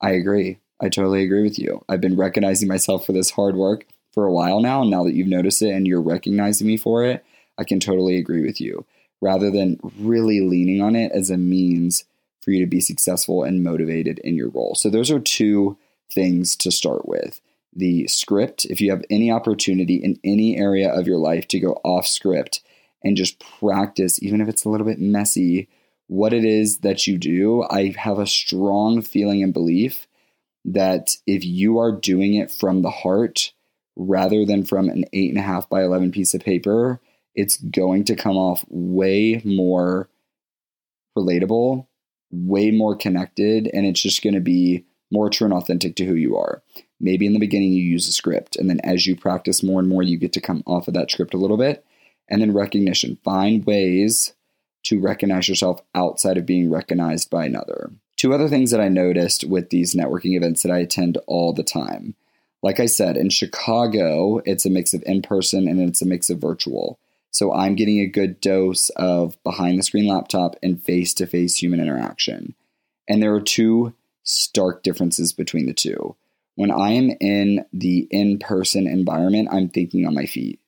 I 0.00 0.12
agree. 0.12 0.58
I 0.80 0.88
totally 0.88 1.22
agree 1.22 1.42
with 1.42 1.58
you. 1.58 1.84
I've 1.88 2.00
been 2.00 2.16
recognizing 2.16 2.68
myself 2.68 3.04
for 3.04 3.12
this 3.12 3.30
hard 3.30 3.56
work 3.56 3.86
for 4.16 4.24
a 4.24 4.32
while 4.32 4.60
now. 4.60 4.80
And 4.80 4.90
now 4.90 5.04
that 5.04 5.12
you've 5.12 5.28
noticed 5.28 5.60
it 5.60 5.74
and 5.74 5.86
you're 5.86 6.00
recognizing 6.00 6.66
me 6.66 6.78
for 6.78 7.04
it, 7.04 7.22
I 7.58 7.64
can 7.64 7.78
totally 7.78 8.16
agree 8.16 8.42
with 8.44 8.62
you 8.62 8.86
rather 9.20 9.50
than 9.50 9.78
really 9.98 10.40
leaning 10.40 10.80
on 10.80 10.96
it 10.96 11.12
as 11.12 11.28
a 11.28 11.36
means 11.36 12.04
for 12.40 12.50
you 12.50 12.60
to 12.60 12.66
be 12.66 12.80
successful 12.80 13.44
and 13.44 13.62
motivated 13.62 14.18
in 14.20 14.34
your 14.34 14.48
role. 14.48 14.74
So 14.74 14.88
those 14.88 15.10
are 15.10 15.20
two 15.20 15.76
things 16.10 16.56
to 16.56 16.70
start 16.72 17.06
with 17.06 17.42
the 17.74 18.08
script. 18.08 18.64
If 18.64 18.80
you 18.80 18.90
have 18.90 19.04
any 19.10 19.30
opportunity 19.30 19.96
in 19.96 20.18
any 20.24 20.56
area 20.56 20.90
of 20.90 21.06
your 21.06 21.18
life 21.18 21.46
to 21.48 21.60
go 21.60 21.78
off 21.84 22.06
script 22.06 22.62
and 23.04 23.18
just 23.18 23.38
practice, 23.60 24.22
even 24.22 24.40
if 24.40 24.48
it's 24.48 24.64
a 24.64 24.70
little 24.70 24.86
bit 24.86 24.98
messy, 24.98 25.68
what 26.06 26.32
it 26.32 26.44
is 26.44 26.78
that 26.78 27.06
you 27.06 27.18
do, 27.18 27.64
I 27.68 27.94
have 27.98 28.18
a 28.18 28.26
strong 28.26 29.02
feeling 29.02 29.42
and 29.42 29.52
belief 29.52 30.06
that 30.64 31.16
if 31.26 31.44
you 31.44 31.78
are 31.78 31.92
doing 31.92 32.34
it 32.34 32.50
from 32.50 32.80
the 32.80 32.90
heart 32.90 33.52
rather 33.96 34.44
than 34.44 34.64
from 34.64 34.88
an 34.88 35.04
eight 35.12 35.30
and 35.30 35.38
a 35.38 35.42
half 35.42 35.68
by 35.68 35.82
11 35.82 36.12
piece 36.12 36.34
of 36.34 36.42
paper, 36.42 37.00
it's 37.34 37.56
going 37.56 38.04
to 38.04 38.14
come 38.14 38.36
off 38.36 38.64
way 38.68 39.42
more 39.44 40.08
relatable, 41.16 41.86
way 42.30 42.70
more 42.70 42.96
connected, 42.96 43.68
and 43.72 43.86
it's 43.86 44.02
just 44.02 44.22
going 44.22 44.34
to 44.34 44.40
be 44.40 44.84
more 45.10 45.30
true 45.30 45.46
and 45.46 45.54
authentic 45.54 45.96
to 45.96 46.04
who 46.04 46.14
you 46.14 46.36
are. 46.36 46.62
Maybe 47.00 47.26
in 47.26 47.32
the 47.32 47.38
beginning 47.38 47.72
you 47.72 47.82
use 47.82 48.08
a 48.08 48.12
script, 48.12 48.56
and 48.56 48.68
then 48.68 48.80
as 48.80 49.06
you 49.06 49.16
practice 49.16 49.62
more 49.62 49.80
and 49.80 49.88
more, 49.88 50.02
you 50.02 50.18
get 50.18 50.32
to 50.34 50.40
come 50.40 50.62
off 50.66 50.88
of 50.88 50.94
that 50.94 51.10
script 51.10 51.34
a 51.34 51.38
little 51.38 51.56
bit. 51.56 51.84
And 52.28 52.42
then 52.42 52.52
recognition. 52.52 53.18
Find 53.22 53.64
ways 53.64 54.34
to 54.84 55.00
recognize 55.00 55.48
yourself 55.48 55.80
outside 55.94 56.36
of 56.36 56.46
being 56.46 56.70
recognized 56.70 57.30
by 57.30 57.44
another. 57.44 57.92
Two 58.16 58.32
other 58.34 58.48
things 58.48 58.70
that 58.72 58.80
I 58.80 58.88
noticed 58.88 59.44
with 59.44 59.70
these 59.70 59.94
networking 59.94 60.36
events 60.36 60.62
that 60.62 60.72
I 60.72 60.78
attend 60.78 61.18
all 61.26 61.52
the 61.52 61.62
time. 61.62 62.16
Like 62.66 62.80
I 62.80 62.86
said, 62.86 63.16
in 63.16 63.30
Chicago, 63.30 64.38
it's 64.44 64.66
a 64.66 64.70
mix 64.70 64.92
of 64.92 65.00
in 65.06 65.22
person 65.22 65.68
and 65.68 65.80
it's 65.80 66.02
a 66.02 66.04
mix 66.04 66.30
of 66.30 66.40
virtual. 66.40 66.98
So 67.30 67.54
I'm 67.54 67.76
getting 67.76 68.00
a 68.00 68.08
good 68.08 68.40
dose 68.40 68.88
of 68.96 69.40
behind 69.44 69.78
the 69.78 69.84
screen 69.84 70.08
laptop 70.08 70.56
and 70.64 70.82
face 70.82 71.14
to 71.14 71.28
face 71.28 71.62
human 71.62 71.78
interaction. 71.78 72.56
And 73.08 73.22
there 73.22 73.32
are 73.36 73.40
two 73.40 73.94
stark 74.24 74.82
differences 74.82 75.32
between 75.32 75.66
the 75.66 75.74
two. 75.74 76.16
When 76.56 76.72
I 76.72 76.94
am 76.94 77.12
in 77.20 77.66
the 77.72 78.08
in 78.10 78.40
person 78.40 78.88
environment, 78.88 79.50
I'm 79.52 79.68
thinking 79.68 80.04
on 80.04 80.16
my 80.16 80.26
feet. 80.26 80.58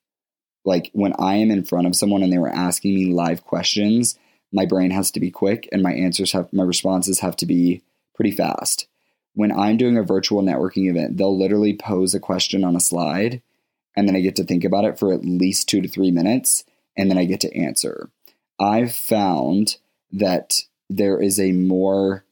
Like 0.65 0.93
when 0.93 1.15
I 1.19 1.39
am 1.39 1.51
in 1.51 1.65
front 1.65 1.89
of 1.89 1.97
someone 1.97 2.23
and 2.23 2.33
they 2.33 2.39
were 2.39 2.49
asking 2.49 2.95
me 2.95 3.07
live 3.07 3.43
questions, 3.43 4.17
my 4.53 4.67
brain 4.67 4.93
has 4.93 5.11
to 5.11 5.19
be 5.19 5.33
quick 5.33 5.69
and 5.73 5.83
my 5.83 5.95
answers 5.95 6.31
have 6.31 6.53
my 6.53 6.63
responses 6.63 7.19
have 7.19 7.35
to 7.39 7.47
be 7.47 7.83
pretty 8.15 8.31
fast. 8.31 8.87
When 9.35 9.53
I'm 9.53 9.77
doing 9.77 9.97
a 9.97 10.03
virtual 10.03 10.43
networking 10.43 10.91
event, 10.91 11.17
they'll 11.17 11.37
literally 11.37 11.75
pose 11.75 12.15
a 12.15 12.21
question 12.21 12.65
on 12.65 12.75
a 12.75 12.81
slide 12.81 13.43
and 13.97 14.09
then 14.09 14.17
I 14.17 14.21
get 14.21 14.37
to 14.37 14.45
think 14.45 14.65
about 14.65 14.85
it 14.85 14.99
for 14.99 15.13
at 15.13 15.25
least 15.25 15.69
2 15.69 15.83
to 15.83 15.89
3 15.89 16.11
minutes 16.11 16.65
and 16.97 17.11
then 17.11 17.19
I 17.19 17.25
get 17.25 17.41
to 17.41 17.57
answer. 17.57 18.11
I've 18.59 18.93
found 18.93 19.77
that 20.13 20.61
there 20.91 21.21
is 21.21 21.39
a 21.39 21.53
more 21.53 22.25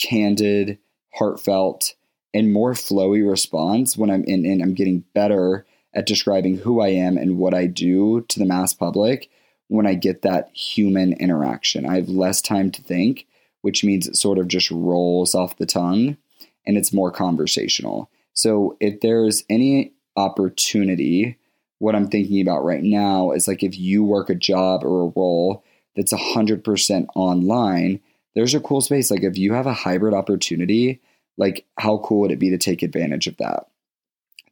candid, 0.00 0.78
heartfelt, 1.14 1.94
and 2.32 2.52
more 2.52 2.72
flowy 2.72 3.28
response 3.28 3.96
when 3.96 4.10
I'm 4.10 4.24
in 4.24 4.44
and 4.44 4.62
I'm 4.62 4.74
getting 4.74 5.04
better 5.14 5.66
at 5.94 6.06
describing 6.06 6.58
who 6.58 6.80
I 6.80 6.88
am 6.88 7.16
and 7.16 7.38
what 7.38 7.54
I 7.54 7.66
do 7.66 8.22
to 8.22 8.38
the 8.38 8.44
mass 8.44 8.74
public 8.74 9.30
when 9.68 9.86
I 9.86 9.94
get 9.94 10.22
that 10.22 10.50
human 10.52 11.12
interaction. 11.14 11.86
I 11.86 11.96
have 11.96 12.08
less 12.08 12.42
time 12.42 12.70
to 12.72 12.82
think, 12.82 13.26
which 13.64 13.82
means 13.82 14.06
it 14.06 14.14
sort 14.14 14.36
of 14.36 14.46
just 14.46 14.70
rolls 14.70 15.34
off 15.34 15.56
the 15.56 15.64
tongue 15.64 16.18
and 16.66 16.76
it's 16.76 16.92
more 16.92 17.10
conversational. 17.10 18.10
So 18.34 18.76
if 18.78 19.00
there's 19.00 19.42
any 19.48 19.94
opportunity, 20.18 21.38
what 21.78 21.94
I'm 21.94 22.08
thinking 22.08 22.42
about 22.42 22.62
right 22.62 22.82
now 22.82 23.30
is 23.30 23.48
like 23.48 23.62
if 23.62 23.78
you 23.78 24.04
work 24.04 24.28
a 24.28 24.34
job 24.34 24.84
or 24.84 25.00
a 25.00 25.12
role 25.16 25.64
that's 25.96 26.12
100% 26.12 27.06
online, 27.14 28.00
there's 28.34 28.52
a 28.52 28.60
cool 28.60 28.82
space. 28.82 29.10
Like 29.10 29.22
if 29.22 29.38
you 29.38 29.54
have 29.54 29.66
a 29.66 29.72
hybrid 29.72 30.12
opportunity, 30.12 31.00
like 31.38 31.64
how 31.78 31.96
cool 32.04 32.20
would 32.20 32.32
it 32.32 32.38
be 32.38 32.50
to 32.50 32.58
take 32.58 32.82
advantage 32.82 33.26
of 33.26 33.38
that? 33.38 33.68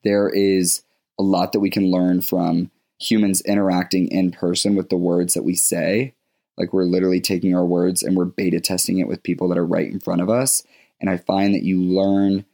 There 0.05 0.31
is 0.31 0.85
a 1.19 1.23
lot 1.23 1.53
that 1.53 1.61
we 1.61 1.69
can 1.69 1.91
learn 1.91 2.23
from 2.23 2.71
humans 2.99 3.43
interacting 3.43 4.09
in 4.09 4.31
person 4.31 4.75
with 4.75 4.89
the 4.89 4.97
words 4.97 5.35
that 5.35 5.45
we 5.45 5.55
say. 5.55 6.15
Like 6.57 6.73
we're 6.73 6.85
literally 6.85 7.21
taking 7.21 7.55
our 7.55 7.65
words 7.65 8.03
and 8.03 8.17
we're 8.17 8.25
beta 8.25 8.61
testing 8.61 8.99
it 8.99 9.09
with 9.09 9.23
people 9.23 9.49
that 9.49 9.59
are 9.59 9.67
right 9.67 9.91
in 9.91 10.01
front 10.01 10.21
of 10.21 10.29
us. 10.29 10.63
And 11.01 11.11
I 11.11 11.17
find 11.17 11.55
that 11.55 11.63
you 11.63 11.83
learn, 11.83 12.45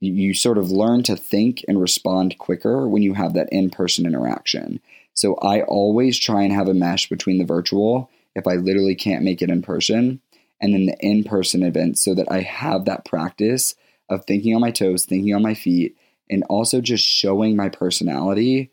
you 0.00 0.34
sort 0.34 0.58
of 0.58 0.70
learn 0.70 1.02
to 1.04 1.16
think 1.16 1.64
and 1.66 1.80
respond 1.80 2.38
quicker 2.38 2.88
when 2.88 3.02
you 3.02 3.14
have 3.14 3.34
that 3.34 3.48
in 3.50 3.70
person 3.70 4.06
interaction. 4.06 4.80
So 5.14 5.34
I 5.36 5.62
always 5.62 6.18
try 6.18 6.42
and 6.42 6.52
have 6.52 6.68
a 6.68 6.74
mesh 6.74 7.08
between 7.08 7.38
the 7.38 7.44
virtual, 7.44 8.10
if 8.34 8.46
I 8.46 8.54
literally 8.54 8.94
can't 8.94 9.24
make 9.24 9.40
it 9.40 9.50
in 9.50 9.62
person, 9.62 10.20
and 10.60 10.74
then 10.74 10.86
the 10.86 10.96
in 11.00 11.24
person 11.24 11.62
event 11.62 11.98
so 11.98 12.14
that 12.14 12.30
I 12.30 12.42
have 12.42 12.84
that 12.84 13.04
practice 13.04 13.74
of 14.08 14.24
thinking 14.24 14.54
on 14.54 14.60
my 14.60 14.70
toes, 14.70 15.04
thinking 15.04 15.34
on 15.34 15.42
my 15.42 15.54
feet, 15.54 15.96
and 16.30 16.44
also 16.44 16.80
just 16.80 17.04
showing 17.04 17.56
my 17.56 17.68
personality 17.68 18.70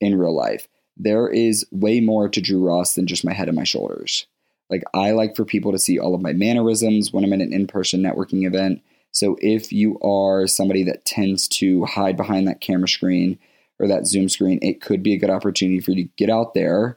in 0.00 0.18
real 0.18 0.34
life. 0.34 0.68
There 0.96 1.28
is 1.28 1.66
way 1.70 2.00
more 2.00 2.28
to 2.28 2.40
Drew 2.40 2.66
Ross 2.66 2.94
than 2.94 3.06
just 3.06 3.24
my 3.24 3.32
head 3.32 3.48
and 3.48 3.56
my 3.56 3.64
shoulders. 3.64 4.26
Like, 4.70 4.84
I 4.94 5.12
like 5.12 5.36
for 5.36 5.44
people 5.44 5.72
to 5.72 5.78
see 5.78 5.98
all 5.98 6.14
of 6.14 6.22
my 6.22 6.32
mannerisms 6.32 7.12
when 7.12 7.24
I'm 7.24 7.32
in 7.32 7.40
an 7.40 7.52
in 7.52 7.66
person 7.66 8.00
networking 8.00 8.46
event. 8.46 8.82
So, 9.10 9.36
if 9.40 9.72
you 9.72 9.98
are 10.00 10.46
somebody 10.46 10.82
that 10.84 11.04
tends 11.04 11.48
to 11.48 11.84
hide 11.84 12.16
behind 12.16 12.48
that 12.48 12.60
camera 12.60 12.88
screen 12.88 13.38
or 13.78 13.86
that 13.88 14.06
Zoom 14.06 14.28
screen, 14.28 14.58
it 14.62 14.80
could 14.80 15.02
be 15.02 15.12
a 15.12 15.18
good 15.18 15.30
opportunity 15.30 15.80
for 15.80 15.90
you 15.90 16.04
to 16.04 16.10
get 16.16 16.30
out 16.30 16.54
there 16.54 16.96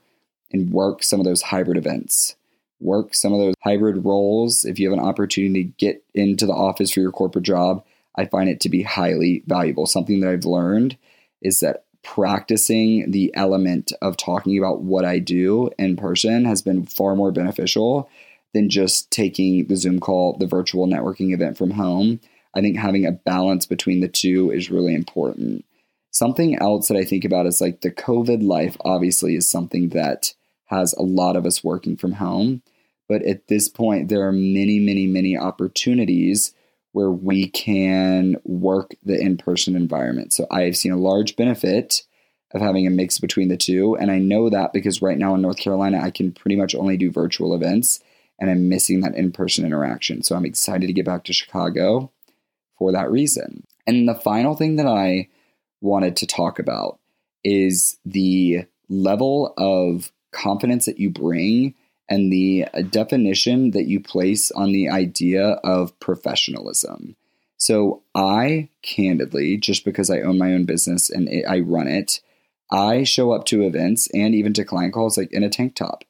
and 0.52 0.72
work 0.72 1.04
some 1.04 1.20
of 1.20 1.26
those 1.26 1.42
hybrid 1.42 1.78
events. 1.78 2.36
Work 2.80 3.14
some 3.16 3.34
of 3.34 3.40
those 3.40 3.56
hybrid 3.64 4.06
roles. 4.06 4.64
If 4.66 4.80
you 4.80 4.90
have 4.90 4.98
an 4.98 5.06
opportunity 5.06 5.66
to 5.66 5.72
get 5.78 6.04
into 6.14 6.46
the 6.46 6.54
office 6.54 6.92
for 6.92 7.00
your 7.00 7.12
corporate 7.12 7.46
job, 7.46 7.84
I 8.16 8.26
find 8.26 8.50
it 8.50 8.60
to 8.62 8.70
be 8.70 8.84
highly 8.84 9.44
valuable. 9.48 9.86
Something 9.86 10.22
that 10.22 10.30
I've 10.30 10.46
learned 10.46 10.98
is 11.42 11.60
that 11.60 11.85
practicing 12.06 13.10
the 13.10 13.34
element 13.34 13.92
of 14.02 14.16
talking 14.16 14.58
about 14.58 14.82
what 14.82 15.04
I 15.04 15.18
do 15.18 15.72
in 15.80 15.98
person 15.98 16.46
has 16.46 16.62
been 16.62 16.86
far 16.86 17.16
more 17.16 17.32
beneficial 17.32 18.10
than 18.54 18.70
just 18.70 19.10
taking 19.12 19.66
the 19.66 19.76
Zoom 19.76 20.00
call, 20.00 20.38
the 20.38 20.46
virtual 20.46 20.88
networking 20.88 21.34
event 21.34 21.58
from 21.58 21.72
home. 21.72 22.20
I 22.54 22.62
think 22.62 22.78
having 22.78 23.06
a 23.06 23.12
balance 23.12 23.66
between 23.66 24.02
the 24.02 24.08
two 24.08 24.52
is 24.52 24.70
really 24.70 24.94
important. 24.94 25.66
Something 26.12 26.56
else 26.60 26.88
that 26.88 26.98
I 26.98 27.04
think 27.04 27.26
about 27.26 27.48
is 27.48 27.60
like 27.60 27.82
the 27.82 27.92
COVID 27.92 28.44
life, 28.44 28.78
obviously, 28.86 29.36
is 29.36 29.50
something 29.50 29.90
that 29.90 30.34
has 30.66 30.94
a 30.94 31.02
lot 31.02 31.36
of 31.36 31.46
us 31.46 31.64
working 31.64 31.98
from 31.98 32.14
home. 32.14 32.62
But 33.10 33.24
at 33.24 33.48
this 33.48 33.68
point, 33.68 34.10
there 34.10 34.26
are 34.26 34.32
many, 34.32 34.80
many, 34.80 35.08
many 35.08 35.36
opportunities 35.36 36.54
where 36.96 37.12
we 37.12 37.50
can 37.50 38.38
work 38.46 38.96
the 39.04 39.20
in 39.20 39.36
person 39.36 39.76
environment. 39.76 40.32
So 40.32 40.48
I 40.50 40.62
have 40.62 40.78
seen 40.78 40.94
a 40.94 40.98
large 40.98 41.36
benefit 41.36 42.04
of 42.54 42.62
having 42.62 42.88
a 42.88 42.90
mix 42.90 43.20
between 43.20 43.50
the 43.50 43.58
two. 43.58 43.98
And 43.98 44.10
I 44.10 44.18
know 44.18 44.50
that 44.50 44.72
because 44.72 45.02
right 45.02 45.18
now 45.18 45.36
in 45.36 45.42
North 45.42 45.58
Carolina, 45.58 46.00
I 46.02 46.10
can 46.10 46.32
pretty 46.32 46.56
much 46.56 46.74
only 46.74 46.96
do 46.96 47.12
virtual 47.12 47.54
events 47.54 48.00
and 48.40 48.50
I'm 48.50 48.70
missing 48.70 49.02
that 49.02 49.14
in 49.14 49.34
person 49.34 49.66
interaction. 49.66 50.24
So 50.24 50.38
I'm 50.38 50.46
excited 50.46 50.88
to 50.88 50.94
get 50.94 51.06
back 51.06 51.26
to 51.26 51.34
Chicago 51.34 52.14
for 52.80 52.94
that 52.94 53.12
reason. 53.12 53.66
And 53.86 54.08
the 54.08 54.16
final 54.16 54.56
thing 54.56 54.78
that 54.78 54.88
I 54.88 55.28
wanted 55.82 56.16
to 56.16 56.28
talk 56.28 56.60
about 56.60 56.98
is 57.44 57.98
the 58.06 58.68
level 58.88 59.54
of 59.58 60.14
confidence 60.32 60.86
that 60.86 60.98
you 60.98 61.10
bring 61.10 61.76
and 62.10 62.32
the 62.32 62.66
definition 62.90 63.72
that 63.72 63.88
you 63.88 64.00
place 64.00 64.52
on 64.52 64.72
the 64.72 64.90
idea 64.90 65.60
of 65.64 66.00
professionalism. 66.00 67.16
So, 67.58 68.04
I 68.14 68.70
candidly, 68.82 69.58
just 69.58 69.86
because 69.86 70.10
I 70.10 70.22
own 70.22 70.38
my 70.38 70.54
own 70.54 70.66
business 70.66 71.10
and 71.10 71.30
it, 71.30 71.46
I 71.46 71.60
run 71.60 71.88
it, 71.88 72.22
I 72.72 73.04
show 73.04 73.32
up 73.32 73.46
to 73.46 73.64
events 73.64 74.08
and 74.14 74.36
even 74.36 74.54
to 74.54 74.66
client 74.66 74.94
calls 74.94 75.18
like 75.18 75.32
in 75.32 75.44
a 75.44 75.50
tank 75.50 75.76
top. 75.76 76.04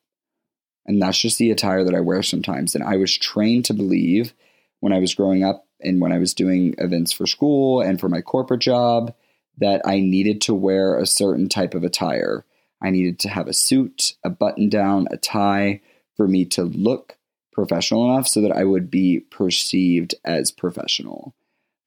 And 0.85 1.01
that's 1.01 1.19
just 1.19 1.37
the 1.37 1.51
attire 1.51 1.83
that 1.83 1.95
I 1.95 1.99
wear 1.99 2.23
sometimes. 2.23 2.75
And 2.75 2.83
I 2.83 2.97
was 2.97 3.17
trained 3.17 3.65
to 3.65 3.73
believe 3.73 4.33
when 4.79 4.93
I 4.93 4.99
was 4.99 5.15
growing 5.15 5.43
up 5.43 5.67
and 5.81 6.01
when 6.01 6.11
I 6.11 6.19
was 6.19 6.33
doing 6.33 6.75
events 6.77 7.11
for 7.11 7.27
school 7.27 7.81
and 7.81 7.99
for 7.99 8.09
my 8.09 8.21
corporate 8.21 8.61
job 8.61 9.13
that 9.57 9.81
I 9.85 9.99
needed 9.99 10.41
to 10.41 10.53
wear 10.53 10.97
a 10.97 11.05
certain 11.05 11.49
type 11.49 11.73
of 11.73 11.83
attire 11.83 12.45
I 12.81 12.89
needed 12.89 13.19
to 13.19 13.29
have 13.29 13.47
a 13.47 13.53
suit, 13.53 14.13
a 14.23 14.29
button 14.29 14.69
down, 14.69 15.07
a 15.11 15.17
tie 15.17 15.81
for 16.15 16.27
me 16.27 16.45
to 16.45 16.63
look 16.63 17.17
professional 17.51 18.11
enough 18.11 18.27
so 18.27 18.41
that 18.41 18.51
I 18.51 18.63
would 18.63 18.91
be 18.91 19.21
perceived 19.21 20.13
as 20.23 20.51
professional. 20.51 21.33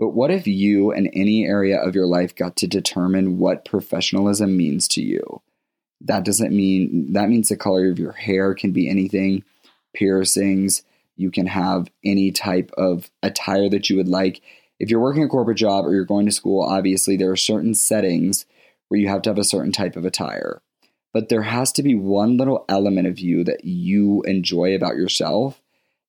But 0.00 0.10
what 0.10 0.30
if 0.30 0.46
you 0.46 0.92
in 0.92 1.08
any 1.08 1.44
area 1.44 1.78
of 1.78 1.94
your 1.94 2.06
life 2.06 2.34
got 2.34 2.56
to 2.56 2.66
determine 2.66 3.38
what 3.38 3.64
professionalism 3.64 4.56
means 4.56 4.88
to 4.88 5.02
you? 5.02 5.42
That 6.00 6.24
doesn't 6.24 6.54
mean 6.54 7.12
that 7.12 7.28
means 7.28 7.48
the 7.48 7.56
color 7.56 7.90
of 7.90 7.98
your 7.98 8.12
hair 8.12 8.54
can 8.54 8.72
be 8.72 8.88
anything, 8.88 9.44
piercings, 9.94 10.82
you 11.16 11.30
can 11.30 11.46
have 11.46 11.90
any 12.04 12.30
type 12.30 12.70
of 12.78 13.10
attire 13.22 13.68
that 13.68 13.90
you 13.90 13.96
would 13.96 14.08
like. 14.08 14.40
If 14.78 14.88
you're 14.88 15.00
working 15.00 15.24
a 15.24 15.28
corporate 15.28 15.58
job 15.58 15.84
or 15.84 15.92
you're 15.92 16.04
going 16.04 16.26
to 16.26 16.32
school, 16.32 16.62
obviously 16.62 17.16
there 17.16 17.32
are 17.32 17.36
certain 17.36 17.74
settings 17.74 18.46
where 18.86 19.00
you 19.00 19.08
have 19.08 19.22
to 19.22 19.30
have 19.30 19.38
a 19.38 19.44
certain 19.44 19.72
type 19.72 19.96
of 19.96 20.04
attire 20.04 20.62
but 21.18 21.30
there 21.30 21.42
has 21.42 21.72
to 21.72 21.82
be 21.82 21.96
one 21.96 22.36
little 22.36 22.64
element 22.68 23.08
of 23.08 23.18
you 23.18 23.42
that 23.42 23.64
you 23.64 24.22
enjoy 24.22 24.72
about 24.76 24.94
yourself 24.94 25.60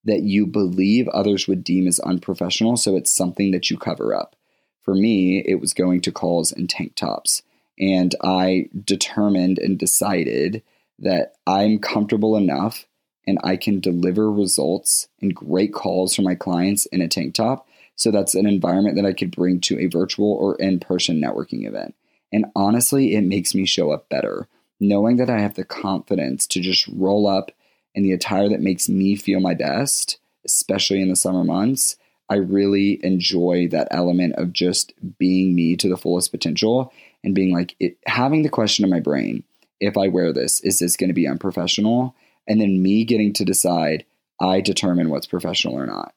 that 0.03 0.21
you 0.21 0.45
believe 0.45 1.07
others 1.07 1.47
would 1.47 1.63
deem 1.63 1.87
as 1.87 1.99
unprofessional. 2.01 2.77
So 2.77 2.95
it's 2.95 3.11
something 3.11 3.49
that 3.49 3.71
you 3.71 3.77
cover 3.79 4.13
up. 4.13 4.35
For 4.83 4.93
me, 4.93 5.43
it 5.47 5.59
was 5.59 5.73
going 5.73 6.01
to 6.01 6.11
calls 6.11 6.51
and 6.51 6.69
tank 6.69 6.93
tops. 6.93 7.41
And 7.79 8.13
I 8.23 8.69
determined 8.85 9.57
and 9.57 9.79
decided 9.79 10.61
that 10.99 11.33
I'm 11.47 11.79
comfortable 11.79 12.37
enough 12.37 12.85
and 13.25 13.39
I 13.43 13.57
can 13.57 13.79
deliver 13.79 14.31
results 14.31 15.07
and 15.23 15.33
great 15.33 15.73
calls 15.73 16.15
for 16.15 16.21
my 16.21 16.35
clients 16.35 16.85
in 16.85 17.01
a 17.01 17.07
tank 17.07 17.33
top. 17.33 17.67
So 17.95 18.11
that's 18.11 18.35
an 18.35 18.45
environment 18.45 18.95
that 18.97 19.07
I 19.07 19.13
could 19.13 19.31
bring 19.31 19.59
to 19.61 19.79
a 19.79 19.87
virtual 19.87 20.33
or 20.33 20.55
in 20.57 20.79
person 20.79 21.19
networking 21.19 21.67
event. 21.67 21.95
And 22.31 22.45
honestly, 22.55 23.15
it 23.15 23.23
makes 23.23 23.55
me 23.55 23.65
show 23.65 23.89
up 23.89 24.07
better 24.07 24.47
knowing 24.79 25.17
that 25.17 25.29
I 25.29 25.39
have 25.39 25.55
the 25.55 25.65
confidence 25.65 26.47
to 26.47 26.59
just 26.59 26.87
roll 26.87 27.27
up 27.27 27.51
in 27.95 28.03
the 28.03 28.13
attire 28.13 28.49
that 28.49 28.61
makes 28.61 28.87
me 28.87 29.15
feel 29.15 29.39
my 29.39 29.53
best, 29.53 30.19
especially 30.45 31.01
in 31.01 31.09
the 31.09 31.15
summer 31.15 31.43
months, 31.43 31.97
I 32.29 32.35
really 32.35 33.03
enjoy 33.03 33.67
that 33.71 33.87
element 33.91 34.35
of 34.35 34.53
just 34.53 34.93
being 35.17 35.55
me 35.55 35.75
to 35.77 35.89
the 35.89 35.97
fullest 35.97 36.31
potential 36.31 36.93
and 37.23 37.33
being 37.33 37.51
like 37.51 37.75
it, 37.79 37.97
having 38.05 38.43
the 38.43 38.49
question 38.49 38.85
in 38.85 38.91
my 38.91 38.99
brain 38.99 39.43
if 39.79 39.97
I 39.97 40.09
wear 40.09 40.33
this, 40.33 40.59
is 40.61 40.79
this 40.79 40.97
going 40.97 41.07
to 41.07 41.13
be 41.13 41.27
unprofessional? 41.27 42.15
And 42.47 42.59
then 42.59 42.83
me 42.83 43.05
getting 43.05 43.33
to 43.33 43.45
decide, 43.45 44.05
I 44.39 44.61
determine 44.61 45.09
what's 45.09 45.27
professional 45.27 45.77
or 45.77 45.85
not, 45.85 46.13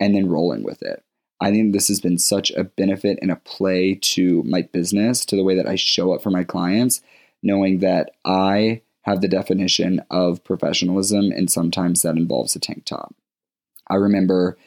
and 0.00 0.14
then 0.14 0.28
rolling 0.28 0.64
with 0.64 0.82
it. 0.82 1.02
I 1.40 1.50
think 1.52 1.72
this 1.72 1.88
has 1.88 2.00
been 2.00 2.18
such 2.18 2.50
a 2.50 2.64
benefit 2.64 3.18
and 3.22 3.30
a 3.30 3.36
play 3.36 3.94
to 3.94 4.42
my 4.44 4.62
business, 4.62 5.24
to 5.26 5.36
the 5.36 5.44
way 5.44 5.54
that 5.54 5.68
I 5.68 5.76
show 5.76 6.12
up 6.12 6.22
for 6.22 6.30
my 6.30 6.42
clients, 6.42 7.00
knowing 7.42 7.78
that 7.80 8.10
I 8.24 8.82
have 9.02 9.20
the 9.20 9.28
definition 9.28 10.02
of 10.10 10.44
professionalism, 10.44 11.30
and 11.32 11.50
sometimes 11.50 12.02
that 12.02 12.16
involves 12.16 12.54
a 12.54 12.60
tank 12.60 12.84
top. 12.84 13.14
I 13.88 13.94
remember 13.94 14.58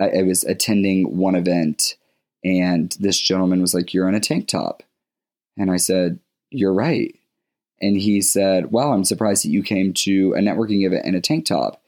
I 0.00 0.22
was 0.22 0.44
attending 0.44 1.16
one 1.16 1.34
event, 1.34 1.96
and 2.42 2.96
this 2.98 3.20
gentleman 3.20 3.60
was 3.60 3.74
like, 3.74 3.92
You're 3.92 4.08
in 4.08 4.14
a 4.14 4.20
tank 4.20 4.48
top. 4.48 4.82
And 5.56 5.70
I 5.70 5.76
said, 5.76 6.18
You're 6.50 6.72
right. 6.72 7.14
And 7.80 7.96
he 7.96 8.20
said, 8.22 8.72
Wow, 8.72 8.92
I'm 8.92 9.04
surprised 9.04 9.44
that 9.44 9.50
you 9.50 9.62
came 9.62 9.92
to 9.94 10.34
a 10.34 10.40
networking 10.40 10.86
event 10.86 11.04
in 11.04 11.14
a 11.14 11.20
tank 11.20 11.46
top. 11.46 11.82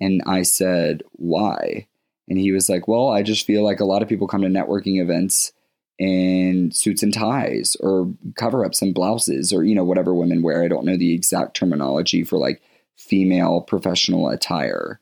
And 0.00 0.22
I 0.26 0.42
said, 0.42 1.02
Why? 1.12 1.86
And 2.28 2.38
he 2.38 2.52
was 2.52 2.68
like, 2.68 2.88
Well, 2.88 3.08
I 3.08 3.22
just 3.22 3.46
feel 3.46 3.62
like 3.62 3.80
a 3.80 3.84
lot 3.84 4.02
of 4.02 4.08
people 4.08 4.26
come 4.26 4.42
to 4.42 4.48
networking 4.48 5.00
events 5.00 5.52
in 6.00 6.72
suits 6.72 7.02
and 7.02 7.12
ties 7.12 7.76
or 7.80 8.10
cover 8.34 8.64
ups 8.64 8.80
and 8.80 8.94
blouses 8.94 9.52
or, 9.52 9.64
you 9.64 9.74
know, 9.74 9.84
whatever 9.84 10.14
women 10.14 10.40
wear. 10.42 10.64
I 10.64 10.68
don't 10.68 10.86
know 10.86 10.96
the 10.96 11.12
exact 11.12 11.54
terminology 11.54 12.24
for 12.24 12.38
like 12.38 12.62
female 12.96 13.60
professional 13.60 14.30
attire. 14.30 14.98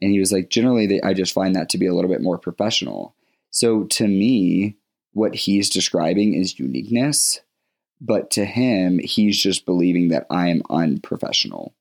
And 0.00 0.10
he 0.10 0.18
was 0.18 0.32
like, 0.32 0.48
generally, 0.48 0.86
they, 0.86 1.02
I 1.02 1.12
just 1.12 1.34
find 1.34 1.54
that 1.54 1.68
to 1.70 1.78
be 1.78 1.86
a 1.86 1.94
little 1.94 2.10
bit 2.10 2.22
more 2.22 2.38
professional. 2.38 3.14
So 3.50 3.84
to 3.84 4.08
me, 4.08 4.76
what 5.12 5.34
he's 5.34 5.68
describing 5.68 6.32
is 6.32 6.58
uniqueness. 6.58 7.40
But 8.00 8.30
to 8.32 8.46
him, 8.46 9.00
he's 9.00 9.38
just 9.42 9.66
believing 9.66 10.08
that 10.08 10.26
I 10.30 10.48
am 10.48 10.62
unprofessional. 10.70 11.74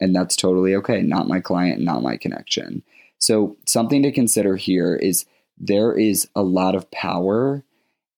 And 0.00 0.14
that's 0.14 0.36
totally 0.36 0.76
okay. 0.76 1.02
Not 1.02 1.26
my 1.26 1.40
client, 1.40 1.80
not 1.80 2.02
my 2.02 2.16
connection. 2.16 2.84
So, 3.18 3.56
something 3.64 4.02
to 4.02 4.12
consider 4.12 4.56
here 4.56 4.94
is 4.94 5.24
there 5.56 5.94
is 5.94 6.28
a 6.34 6.42
lot 6.42 6.74
of 6.74 6.90
power 6.90 7.64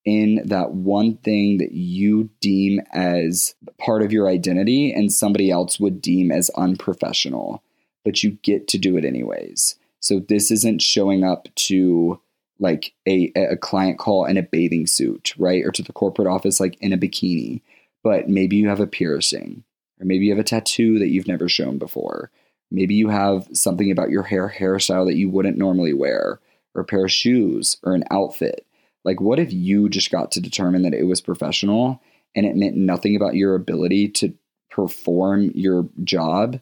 in 0.06 0.40
that 0.44 0.70
one 0.70 1.16
thing 1.18 1.58
that 1.58 1.72
you 1.72 2.30
deem 2.40 2.80
as 2.92 3.54
part 3.76 4.02
of 4.02 4.12
your 4.12 4.28
identity 4.28 4.92
and 4.92 5.12
somebody 5.12 5.50
else 5.50 5.78
would 5.78 6.00
deem 6.00 6.30
as 6.30 6.48
unprofessional, 6.50 7.62
but 8.04 8.22
you 8.22 8.38
get 8.42 8.68
to 8.68 8.78
do 8.78 8.96
it 8.96 9.04
anyways. 9.04 9.74
So, 10.00 10.20
this 10.20 10.50
isn't 10.50 10.80
showing 10.80 11.24
up 11.24 11.48
to 11.56 12.20
like 12.58 12.94
a, 13.06 13.32
a 13.34 13.56
client 13.56 13.98
call 13.98 14.24
in 14.24 14.36
a 14.36 14.42
bathing 14.42 14.86
suit, 14.86 15.34
right? 15.36 15.64
Or 15.64 15.70
to 15.72 15.82
the 15.82 15.92
corporate 15.92 16.28
office 16.28 16.60
like 16.60 16.76
in 16.80 16.92
a 16.92 16.98
bikini. 16.98 17.60
But 18.02 18.28
maybe 18.28 18.56
you 18.56 18.68
have 18.68 18.80
a 18.80 18.86
piercing, 18.86 19.64
or 20.00 20.06
maybe 20.06 20.26
you 20.26 20.30
have 20.30 20.38
a 20.38 20.44
tattoo 20.44 20.98
that 21.00 21.08
you've 21.08 21.28
never 21.28 21.48
shown 21.48 21.78
before. 21.78 22.30
Maybe 22.70 22.94
you 22.94 23.08
have 23.08 23.48
something 23.52 23.90
about 23.90 24.10
your 24.10 24.22
hair 24.22 24.52
hairstyle 24.56 25.06
that 25.06 25.16
you 25.16 25.28
wouldn't 25.28 25.58
normally 25.58 25.92
wear, 25.92 26.40
or 26.74 26.82
a 26.82 26.84
pair 26.84 27.04
of 27.04 27.12
shoes, 27.12 27.76
or 27.82 27.94
an 27.94 28.04
outfit. 28.10 28.65
Like, 29.06 29.20
what 29.20 29.38
if 29.38 29.52
you 29.52 29.88
just 29.88 30.10
got 30.10 30.32
to 30.32 30.40
determine 30.40 30.82
that 30.82 30.92
it 30.92 31.04
was 31.04 31.20
professional 31.20 32.02
and 32.34 32.44
it 32.44 32.56
meant 32.56 32.76
nothing 32.76 33.14
about 33.14 33.36
your 33.36 33.54
ability 33.54 34.08
to 34.08 34.34
perform 34.68 35.52
your 35.54 35.88
job 36.02 36.60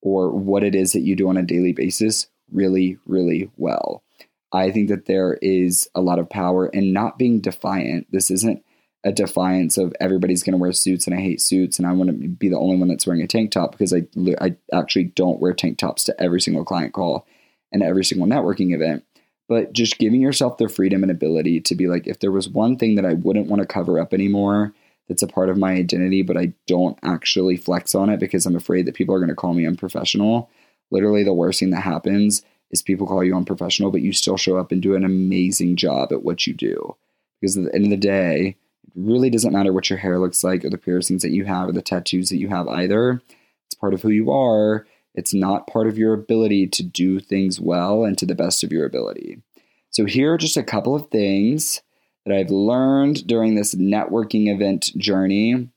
or 0.00 0.30
what 0.30 0.64
it 0.64 0.74
is 0.74 0.92
that 0.92 1.02
you 1.02 1.14
do 1.14 1.28
on 1.28 1.36
a 1.36 1.42
daily 1.42 1.74
basis 1.74 2.28
really, 2.50 2.96
really 3.04 3.50
well? 3.58 4.02
I 4.50 4.70
think 4.70 4.88
that 4.88 5.04
there 5.04 5.38
is 5.42 5.86
a 5.94 6.00
lot 6.00 6.18
of 6.18 6.30
power 6.30 6.68
in 6.68 6.94
not 6.94 7.18
being 7.18 7.40
defiant. 7.40 8.06
This 8.10 8.30
isn't 8.30 8.64
a 9.04 9.12
defiance 9.12 9.76
of 9.76 9.94
everybody's 10.00 10.42
going 10.42 10.54
to 10.54 10.58
wear 10.58 10.72
suits 10.72 11.06
and 11.06 11.14
I 11.14 11.20
hate 11.20 11.42
suits 11.42 11.78
and 11.78 11.86
I 11.86 11.92
want 11.92 12.08
to 12.08 12.28
be 12.28 12.48
the 12.48 12.58
only 12.58 12.78
one 12.78 12.88
that's 12.88 13.06
wearing 13.06 13.20
a 13.20 13.26
tank 13.26 13.50
top 13.50 13.72
because 13.72 13.92
I, 13.92 14.06
I 14.40 14.56
actually 14.72 15.04
don't 15.04 15.38
wear 15.38 15.52
tank 15.52 15.76
tops 15.76 16.04
to 16.04 16.18
every 16.18 16.40
single 16.40 16.64
client 16.64 16.94
call 16.94 17.26
and 17.70 17.82
every 17.82 18.06
single 18.06 18.26
networking 18.26 18.74
event. 18.74 19.04
But 19.48 19.72
just 19.72 19.98
giving 19.98 20.20
yourself 20.20 20.56
the 20.56 20.68
freedom 20.68 21.02
and 21.02 21.12
ability 21.12 21.60
to 21.62 21.74
be 21.74 21.86
like, 21.86 22.06
if 22.06 22.20
there 22.20 22.32
was 22.32 22.48
one 22.48 22.76
thing 22.76 22.94
that 22.94 23.04
I 23.04 23.12
wouldn't 23.12 23.48
want 23.48 23.60
to 23.60 23.66
cover 23.66 24.00
up 24.00 24.14
anymore, 24.14 24.72
that's 25.08 25.22
a 25.22 25.26
part 25.28 25.50
of 25.50 25.58
my 25.58 25.72
identity, 25.72 26.22
but 26.22 26.36
I 26.36 26.54
don't 26.66 26.98
actually 27.02 27.56
flex 27.56 27.94
on 27.94 28.08
it 28.08 28.20
because 28.20 28.46
I'm 28.46 28.56
afraid 28.56 28.86
that 28.86 28.94
people 28.94 29.14
are 29.14 29.18
going 29.18 29.28
to 29.28 29.34
call 29.34 29.52
me 29.52 29.66
unprofessional. 29.66 30.48
Literally, 30.90 31.24
the 31.24 31.34
worst 31.34 31.60
thing 31.60 31.70
that 31.70 31.82
happens 31.82 32.42
is 32.70 32.80
people 32.80 33.06
call 33.06 33.22
you 33.22 33.36
unprofessional, 33.36 33.90
but 33.90 34.00
you 34.00 34.12
still 34.12 34.36
show 34.36 34.56
up 34.56 34.72
and 34.72 34.82
do 34.82 34.94
an 34.94 35.04
amazing 35.04 35.76
job 35.76 36.12
at 36.12 36.22
what 36.22 36.46
you 36.46 36.54
do. 36.54 36.96
Because 37.40 37.56
at 37.56 37.64
the 37.64 37.74
end 37.74 37.84
of 37.84 37.90
the 37.90 37.96
day, 37.96 38.56
it 38.86 38.92
really 38.96 39.28
doesn't 39.28 39.52
matter 39.52 39.72
what 39.72 39.90
your 39.90 39.98
hair 39.98 40.18
looks 40.18 40.42
like 40.42 40.64
or 40.64 40.70
the 40.70 40.78
piercings 40.78 41.22
that 41.22 41.32
you 41.32 41.44
have 41.44 41.68
or 41.68 41.72
the 41.72 41.82
tattoos 41.82 42.30
that 42.30 42.38
you 42.38 42.48
have 42.48 42.66
either. 42.68 43.20
It's 43.66 43.74
part 43.74 43.92
of 43.92 44.02
who 44.02 44.10
you 44.10 44.30
are. 44.30 44.86
It's 45.14 45.34
not 45.34 45.66
part 45.66 45.86
of 45.86 45.98
your 45.98 46.12
ability 46.12 46.66
to 46.68 46.82
do 46.82 47.20
things 47.20 47.60
well 47.60 48.04
and 48.04 48.18
to 48.18 48.26
the 48.26 48.34
best 48.34 48.64
of 48.64 48.72
your 48.72 48.84
ability. 48.84 49.42
So, 49.90 50.04
here 50.04 50.34
are 50.34 50.38
just 50.38 50.56
a 50.56 50.62
couple 50.62 50.94
of 50.94 51.10
things 51.10 51.82
that 52.26 52.34
I've 52.34 52.50
learned 52.50 53.26
during 53.26 53.54
this 53.54 53.74
networking 53.74 54.52
event 54.52 54.90
journey. 54.96 55.68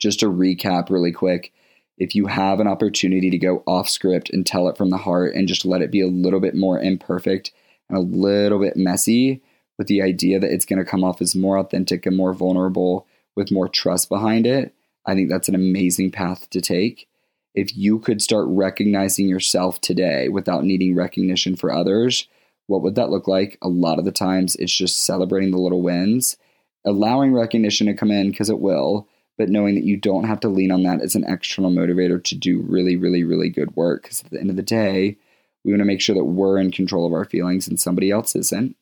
Just 0.00 0.20
to 0.20 0.26
recap 0.26 0.90
really 0.90 1.12
quick 1.12 1.52
if 1.96 2.14
you 2.14 2.26
have 2.26 2.60
an 2.60 2.66
opportunity 2.66 3.30
to 3.30 3.38
go 3.38 3.62
off 3.66 3.88
script 3.88 4.30
and 4.30 4.44
tell 4.46 4.68
it 4.68 4.76
from 4.76 4.90
the 4.90 4.98
heart 4.98 5.34
and 5.34 5.48
just 5.48 5.64
let 5.64 5.82
it 5.82 5.90
be 5.90 6.00
a 6.00 6.08
little 6.08 6.40
bit 6.40 6.54
more 6.54 6.80
imperfect 6.80 7.52
and 7.88 7.96
a 7.96 8.00
little 8.00 8.58
bit 8.58 8.76
messy 8.76 9.42
with 9.78 9.86
the 9.86 10.02
idea 10.02 10.38
that 10.40 10.52
it's 10.52 10.64
going 10.64 10.78
to 10.78 10.84
come 10.84 11.04
off 11.04 11.20
as 11.20 11.34
more 11.34 11.58
authentic 11.58 12.06
and 12.06 12.16
more 12.16 12.32
vulnerable 12.32 13.06
with 13.36 13.52
more 13.52 13.68
trust 13.68 14.08
behind 14.08 14.46
it, 14.46 14.74
I 15.06 15.14
think 15.14 15.28
that's 15.28 15.48
an 15.48 15.54
amazing 15.54 16.10
path 16.10 16.48
to 16.50 16.60
take. 16.60 17.08
If 17.54 17.76
you 17.76 18.00
could 18.00 18.20
start 18.20 18.46
recognizing 18.48 19.28
yourself 19.28 19.80
today 19.80 20.28
without 20.28 20.64
needing 20.64 20.96
recognition 20.96 21.54
for 21.54 21.72
others, 21.72 22.26
what 22.66 22.82
would 22.82 22.96
that 22.96 23.10
look 23.10 23.28
like? 23.28 23.58
A 23.62 23.68
lot 23.68 23.98
of 23.98 24.04
the 24.04 24.12
times 24.12 24.56
it's 24.56 24.76
just 24.76 25.04
celebrating 25.04 25.50
the 25.50 25.58
little 25.58 25.82
wins, 25.82 26.36
allowing 26.84 27.32
recognition 27.32 27.86
to 27.86 27.94
come 27.94 28.10
in 28.10 28.30
because 28.30 28.50
it 28.50 28.58
will, 28.58 29.08
but 29.38 29.48
knowing 29.48 29.76
that 29.76 29.84
you 29.84 29.96
don't 29.96 30.24
have 30.24 30.40
to 30.40 30.48
lean 30.48 30.72
on 30.72 30.82
that 30.82 31.00
as 31.00 31.14
an 31.14 31.24
external 31.28 31.70
motivator 31.70 32.22
to 32.24 32.34
do 32.34 32.60
really, 32.60 32.96
really, 32.96 33.22
really 33.22 33.50
good 33.50 33.76
work. 33.76 34.02
Because 34.02 34.22
at 34.24 34.30
the 34.30 34.40
end 34.40 34.50
of 34.50 34.56
the 34.56 34.62
day, 34.62 35.16
we 35.64 35.72
want 35.72 35.80
to 35.80 35.86
make 35.86 36.00
sure 36.00 36.14
that 36.14 36.24
we're 36.24 36.58
in 36.58 36.72
control 36.72 37.06
of 37.06 37.12
our 37.12 37.24
feelings 37.24 37.68
and 37.68 37.78
somebody 37.78 38.10
else 38.10 38.34
isn't. 38.34 38.76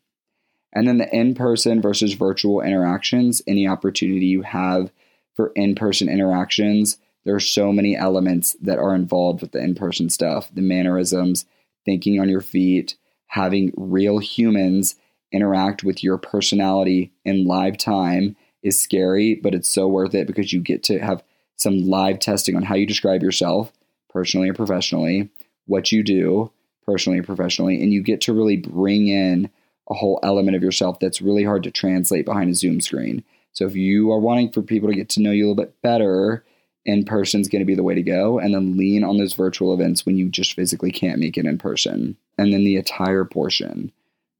And 0.72 0.88
then 0.88 0.96
the 0.98 1.14
in 1.14 1.35
person 1.35 1.82
versus 1.82 2.14
virtual 2.14 2.62
interactions, 2.62 3.42
any 3.46 3.68
opportunity 3.68 4.26
you 4.26 4.42
have 4.42 4.90
for 5.35 5.52
in 5.54 5.74
person 5.74 6.08
interactions, 6.08 6.96
there 7.24 7.35
are 7.35 7.40
so 7.40 7.72
many 7.72 7.96
elements 7.96 8.56
that 8.61 8.78
are 8.78 8.94
involved 8.94 9.40
with 9.40 9.52
the 9.52 9.62
in 9.62 9.74
person 9.74 10.11
stuff 10.11 10.50
the 10.54 10.62
mannerisms, 10.62 11.44
thinking 11.85 12.20
on 12.20 12.28
your 12.28 12.40
feet, 12.40 12.96
having 13.26 13.72
real 13.76 14.18
humans 14.18 14.96
interact 15.32 15.82
with 15.82 16.04
your 16.04 16.18
personality 16.18 17.12
in 17.24 17.46
live 17.46 17.78
time 17.78 18.37
is 18.62 18.80
scary, 18.80 19.35
but 19.35 19.54
it's 19.54 19.68
so 19.68 19.88
worth 19.88 20.14
it 20.14 20.26
because 20.26 20.52
you 20.52 20.61
get 20.61 20.82
to 20.85 20.98
have 20.98 21.22
some 21.56 21.88
live 21.88 22.18
testing 22.18 22.56
on 22.56 22.62
how 22.62 22.74
you 22.74 22.87
describe 22.87 23.22
yourself, 23.22 23.72
personally 24.11 24.48
or 24.48 24.54
professionally, 24.54 25.30
what 25.66 25.90
you 25.90 26.02
do, 26.02 26.50
personally 26.85 27.18
or 27.18 27.22
professionally, 27.22 27.80
and 27.82 27.92
you 27.92 28.02
get 28.02 28.20
to 28.20 28.32
really 28.32 28.56
bring 28.56 29.08
in 29.08 29.50
a 29.88 29.94
whole 29.94 30.20
element 30.22 30.56
of 30.56 30.62
yourself 30.62 30.98
that's 31.00 31.22
really 31.22 31.44
hard 31.44 31.62
to 31.62 31.70
translate 31.70 32.24
behind 32.24 32.50
a 32.50 32.54
Zoom 32.54 32.80
screen. 32.80 33.24
So 33.52 33.66
if 33.66 33.76
you 33.76 34.12
are 34.12 34.18
wanting 34.18 34.52
for 34.52 34.62
people 34.62 34.88
to 34.88 34.94
get 34.94 35.08
to 35.11 35.22
know 35.22 35.30
you 35.30 35.44
a 35.44 35.48
little 35.48 35.64
bit 35.64 35.80
better, 35.82 36.44
in 36.85 37.05
person 37.05 37.40
is 37.40 37.49
going 37.49 37.61
to 37.61 37.66
be 37.66 37.75
the 37.75 37.83
way 37.83 37.95
to 37.95 38.03
go. 38.03 38.38
And 38.38 38.55
then 38.55 38.77
lean 38.77 39.05
on 39.05 39.18
those 39.18 39.35
virtual 39.35 39.73
events 39.73 40.05
when 40.05 40.16
you 40.16 40.29
just 40.29 40.55
physically 40.55 40.90
can't 40.90 41.21
make 41.21 41.37
it 41.37 41.47
in 41.47 41.59
person. 41.59 42.16
And 42.38 42.53
then 42.53 42.64
the 42.64 42.77
attire 42.77 43.25
portion 43.25 43.92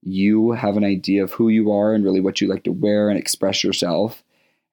you 0.03 0.53
have 0.53 0.77
an 0.77 0.85
idea 0.85 1.23
of 1.23 1.33
who 1.33 1.49
you 1.49 1.71
are 1.71 1.95
and 1.95 2.05
really 2.05 2.21
what 2.21 2.41
you 2.41 2.49
like 2.49 2.65
to 2.65 2.73
wear 2.73 3.09
and 3.09 3.19
express 3.19 3.63
yourself. 3.63 4.23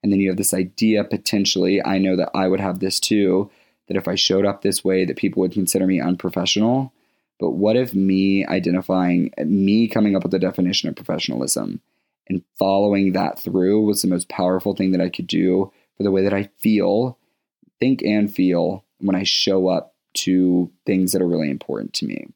And 0.02 0.12
then 0.12 0.20
you 0.20 0.28
have 0.28 0.36
this 0.36 0.54
idea 0.54 1.04
potentially, 1.04 1.84
I 1.84 1.98
know 1.98 2.16
that 2.16 2.30
I 2.34 2.48
would 2.48 2.60
have 2.60 2.80
this 2.80 2.98
too, 2.98 3.50
that 3.88 3.96
if 3.96 4.08
I 4.08 4.14
showed 4.14 4.44
up 4.44 4.62
this 4.62 4.84
way 4.84 5.04
that 5.04 5.16
people 5.16 5.40
would 5.40 5.52
consider 5.52 5.86
me 5.86 6.00
unprofessional. 6.00 6.92
But 7.38 7.50
what 7.50 7.76
if 7.76 7.94
me 7.94 8.44
identifying 8.46 9.32
me 9.44 9.88
coming 9.88 10.16
up 10.16 10.24
with 10.24 10.32
the 10.32 10.38
definition 10.38 10.88
of 10.88 10.96
professionalism 10.96 11.80
and 12.28 12.42
following 12.58 13.12
that 13.12 13.38
through 13.38 13.84
was 13.84 14.02
the 14.02 14.08
most 14.08 14.28
powerful 14.28 14.74
thing 14.74 14.92
that 14.92 15.00
I 15.00 15.08
could 15.08 15.26
do 15.26 15.72
for 15.96 16.02
the 16.02 16.10
way 16.10 16.22
that 16.22 16.34
I 16.34 16.50
feel, 16.58 17.18
think 17.80 18.02
and 18.02 18.32
feel 18.32 18.84
when 18.98 19.16
I 19.16 19.24
show 19.24 19.68
up 19.68 19.94
to 20.12 20.70
things 20.86 21.12
that 21.12 21.22
are 21.22 21.28
really 21.28 21.50
important 21.50 21.94
to 21.94 22.06
me 22.06 22.26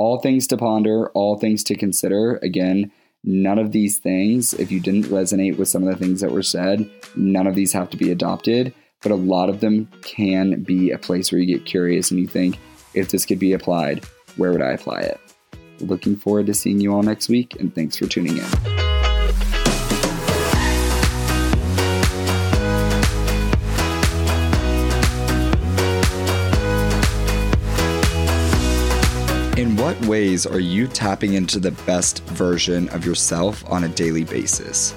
all 0.00 0.18
things 0.18 0.46
to 0.46 0.56
ponder, 0.56 1.10
all 1.10 1.36
things 1.36 1.62
to 1.62 1.74
consider. 1.74 2.36
Again, 2.36 2.90
none 3.22 3.58
of 3.58 3.72
these 3.72 3.98
things, 3.98 4.54
if 4.54 4.72
you 4.72 4.80
didn't 4.80 5.04
resonate 5.04 5.58
with 5.58 5.68
some 5.68 5.86
of 5.86 5.90
the 5.90 6.02
things 6.02 6.22
that 6.22 6.30
were 6.30 6.42
said, 6.42 6.90
none 7.16 7.46
of 7.46 7.54
these 7.54 7.74
have 7.74 7.90
to 7.90 7.98
be 7.98 8.10
adopted, 8.10 8.72
but 9.02 9.12
a 9.12 9.16
lot 9.16 9.50
of 9.50 9.60
them 9.60 9.90
can 10.00 10.62
be 10.62 10.90
a 10.90 10.96
place 10.96 11.30
where 11.30 11.38
you 11.38 11.46
get 11.46 11.66
curious 11.66 12.10
and 12.10 12.18
you 12.18 12.26
think, 12.26 12.58
if 12.94 13.10
this 13.10 13.26
could 13.26 13.38
be 13.38 13.52
applied, 13.52 14.02
where 14.36 14.52
would 14.52 14.62
I 14.62 14.70
apply 14.70 15.00
it? 15.00 15.20
Looking 15.80 16.16
forward 16.16 16.46
to 16.46 16.54
seeing 16.54 16.80
you 16.80 16.94
all 16.94 17.02
next 17.02 17.28
week, 17.28 17.60
and 17.60 17.74
thanks 17.74 17.98
for 17.98 18.06
tuning 18.06 18.38
in. 18.38 18.69
What 29.90 30.06
ways 30.06 30.46
are 30.46 30.60
you 30.60 30.86
tapping 30.86 31.34
into 31.34 31.58
the 31.58 31.72
best 31.84 32.22
version 32.26 32.88
of 32.90 33.04
yourself 33.04 33.68
on 33.68 33.82
a 33.82 33.88
daily 33.88 34.22
basis? 34.22 34.94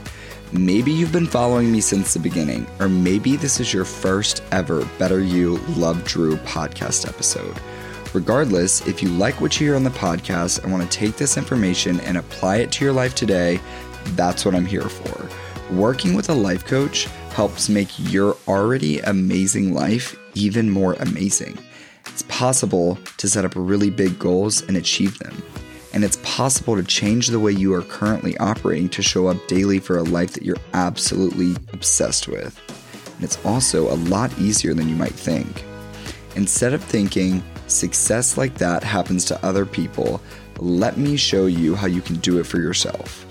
Maybe 0.52 0.92
you've 0.92 1.12
been 1.12 1.26
following 1.26 1.72
me 1.72 1.82
since 1.82 2.14
the 2.14 2.20
beginning, 2.20 2.68
or 2.80 2.88
maybe 2.88 3.36
this 3.36 3.60
is 3.60 3.74
your 3.74 3.86
first 3.86 4.44
ever 4.52 4.86
Better 5.00 5.20
You 5.20 5.58
Love 5.78 6.04
Drew 6.04 6.36
podcast 6.38 7.08
episode. 7.08 7.58
Regardless, 8.14 8.86
if 8.86 9.02
you 9.02 9.10
like 9.10 9.42
what 9.42 9.60
you 9.60 9.66
hear 9.66 9.76
on 9.76 9.84
the 9.84 9.90
podcast 9.90 10.62
and 10.62 10.72
want 10.72 10.84
to 10.84 10.96
take 10.96 11.18
this 11.18 11.38
information 11.38 12.00
and 12.02 12.16
apply 12.16 12.58
it 12.58 12.72
to 12.74 12.86
your 12.86 12.94
life 12.94 13.16
today, 13.16 13.60
that's 14.10 14.46
what 14.46 14.54
I'm 14.54 14.64
here 14.64 14.90
for. 14.90 15.28
Working 15.74 16.14
with 16.14 16.30
a 16.30 16.36
life 16.36 16.66
coach 16.68 17.06
helps 17.32 17.68
make 17.68 17.90
your 18.12 18.38
already 18.48 19.00
amazing 19.00 19.74
life 19.74 20.16
even 20.36 20.70
more 20.70 20.94
amazing. 21.00 21.58
It's 22.08 22.24
possible 22.24 22.98
to 23.18 23.30
set 23.30 23.46
up 23.46 23.54
really 23.56 23.90
big 23.90 24.20
goals 24.20 24.62
and 24.64 24.78
achieve 24.78 25.18
them. 25.20 25.42
And 25.94 26.04
it's 26.04 26.20
possible 26.24 26.76
to 26.76 26.84
change 26.84 27.28
the 27.28 27.40
way 27.40 27.52
you 27.52 27.74
are 27.74 27.84
currently 27.84 28.38
operating 28.38 28.90
to 28.90 29.02
show 29.02 29.28
up 29.28 29.38
daily 29.48 29.80
for 29.80 29.98
a 29.98 30.04
life 30.04 30.34
that 30.34 30.44
you're 30.44 30.58
absolutely 30.74 31.56
obsessed 31.72 32.28
with. 32.28 32.60
And 33.16 33.24
it's 33.24 33.44
also 33.46 33.92
a 33.92 33.98
lot 34.10 34.38
easier 34.40 34.74
than 34.74 34.90
you 34.90 34.96
might 34.96 35.14
think. 35.14 35.64
Instead 36.36 36.74
of 36.74 36.84
thinking 36.84 37.44
success 37.68 38.38
like 38.38 38.56
that 38.56 38.84
happens 38.84 39.24
to 39.26 39.46
other 39.46 39.66
people, 39.66 40.20
let 40.60 40.98
me 40.98 41.16
show 41.16 41.46
you 41.46 41.76
how 41.76 41.88
you 41.88 42.02
can 42.02 42.16
do 42.18 42.40
it 42.40 42.46
for 42.46 42.58
yourself. 42.58 43.26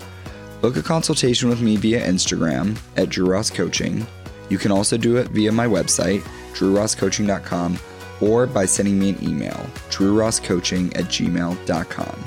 Book 0.61 0.77
a 0.77 0.81
consultation 0.81 1.49
with 1.49 1.61
me 1.61 1.75
via 1.75 2.01
Instagram 2.01 2.77
at 2.95 3.09
Drew 3.09 3.25
Ross 3.25 3.49
Coaching. 3.49 4.07
You 4.49 4.57
can 4.57 4.71
also 4.71 4.97
do 4.97 5.17
it 5.17 5.27
via 5.27 5.51
my 5.51 5.67
website, 5.67 6.21
drewrosscoaching.com 6.53 7.77
or 8.23 8.47
by 8.47 8.65
sending 8.65 8.97
me 8.97 9.09
an 9.09 9.23
email, 9.23 9.67
drewrosscoaching 9.89 10.97
at 10.97 11.05
gmail.com. 11.05 12.23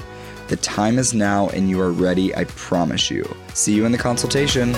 The 0.48 0.56
time 0.56 0.98
is 0.98 1.14
now 1.14 1.48
and 1.48 1.68
you 1.68 1.80
are 1.80 1.90
ready, 1.90 2.34
I 2.36 2.44
promise 2.44 3.10
you. 3.10 3.24
See 3.54 3.74
you 3.74 3.84
in 3.84 3.92
the 3.92 3.98
consultation. 3.98 4.74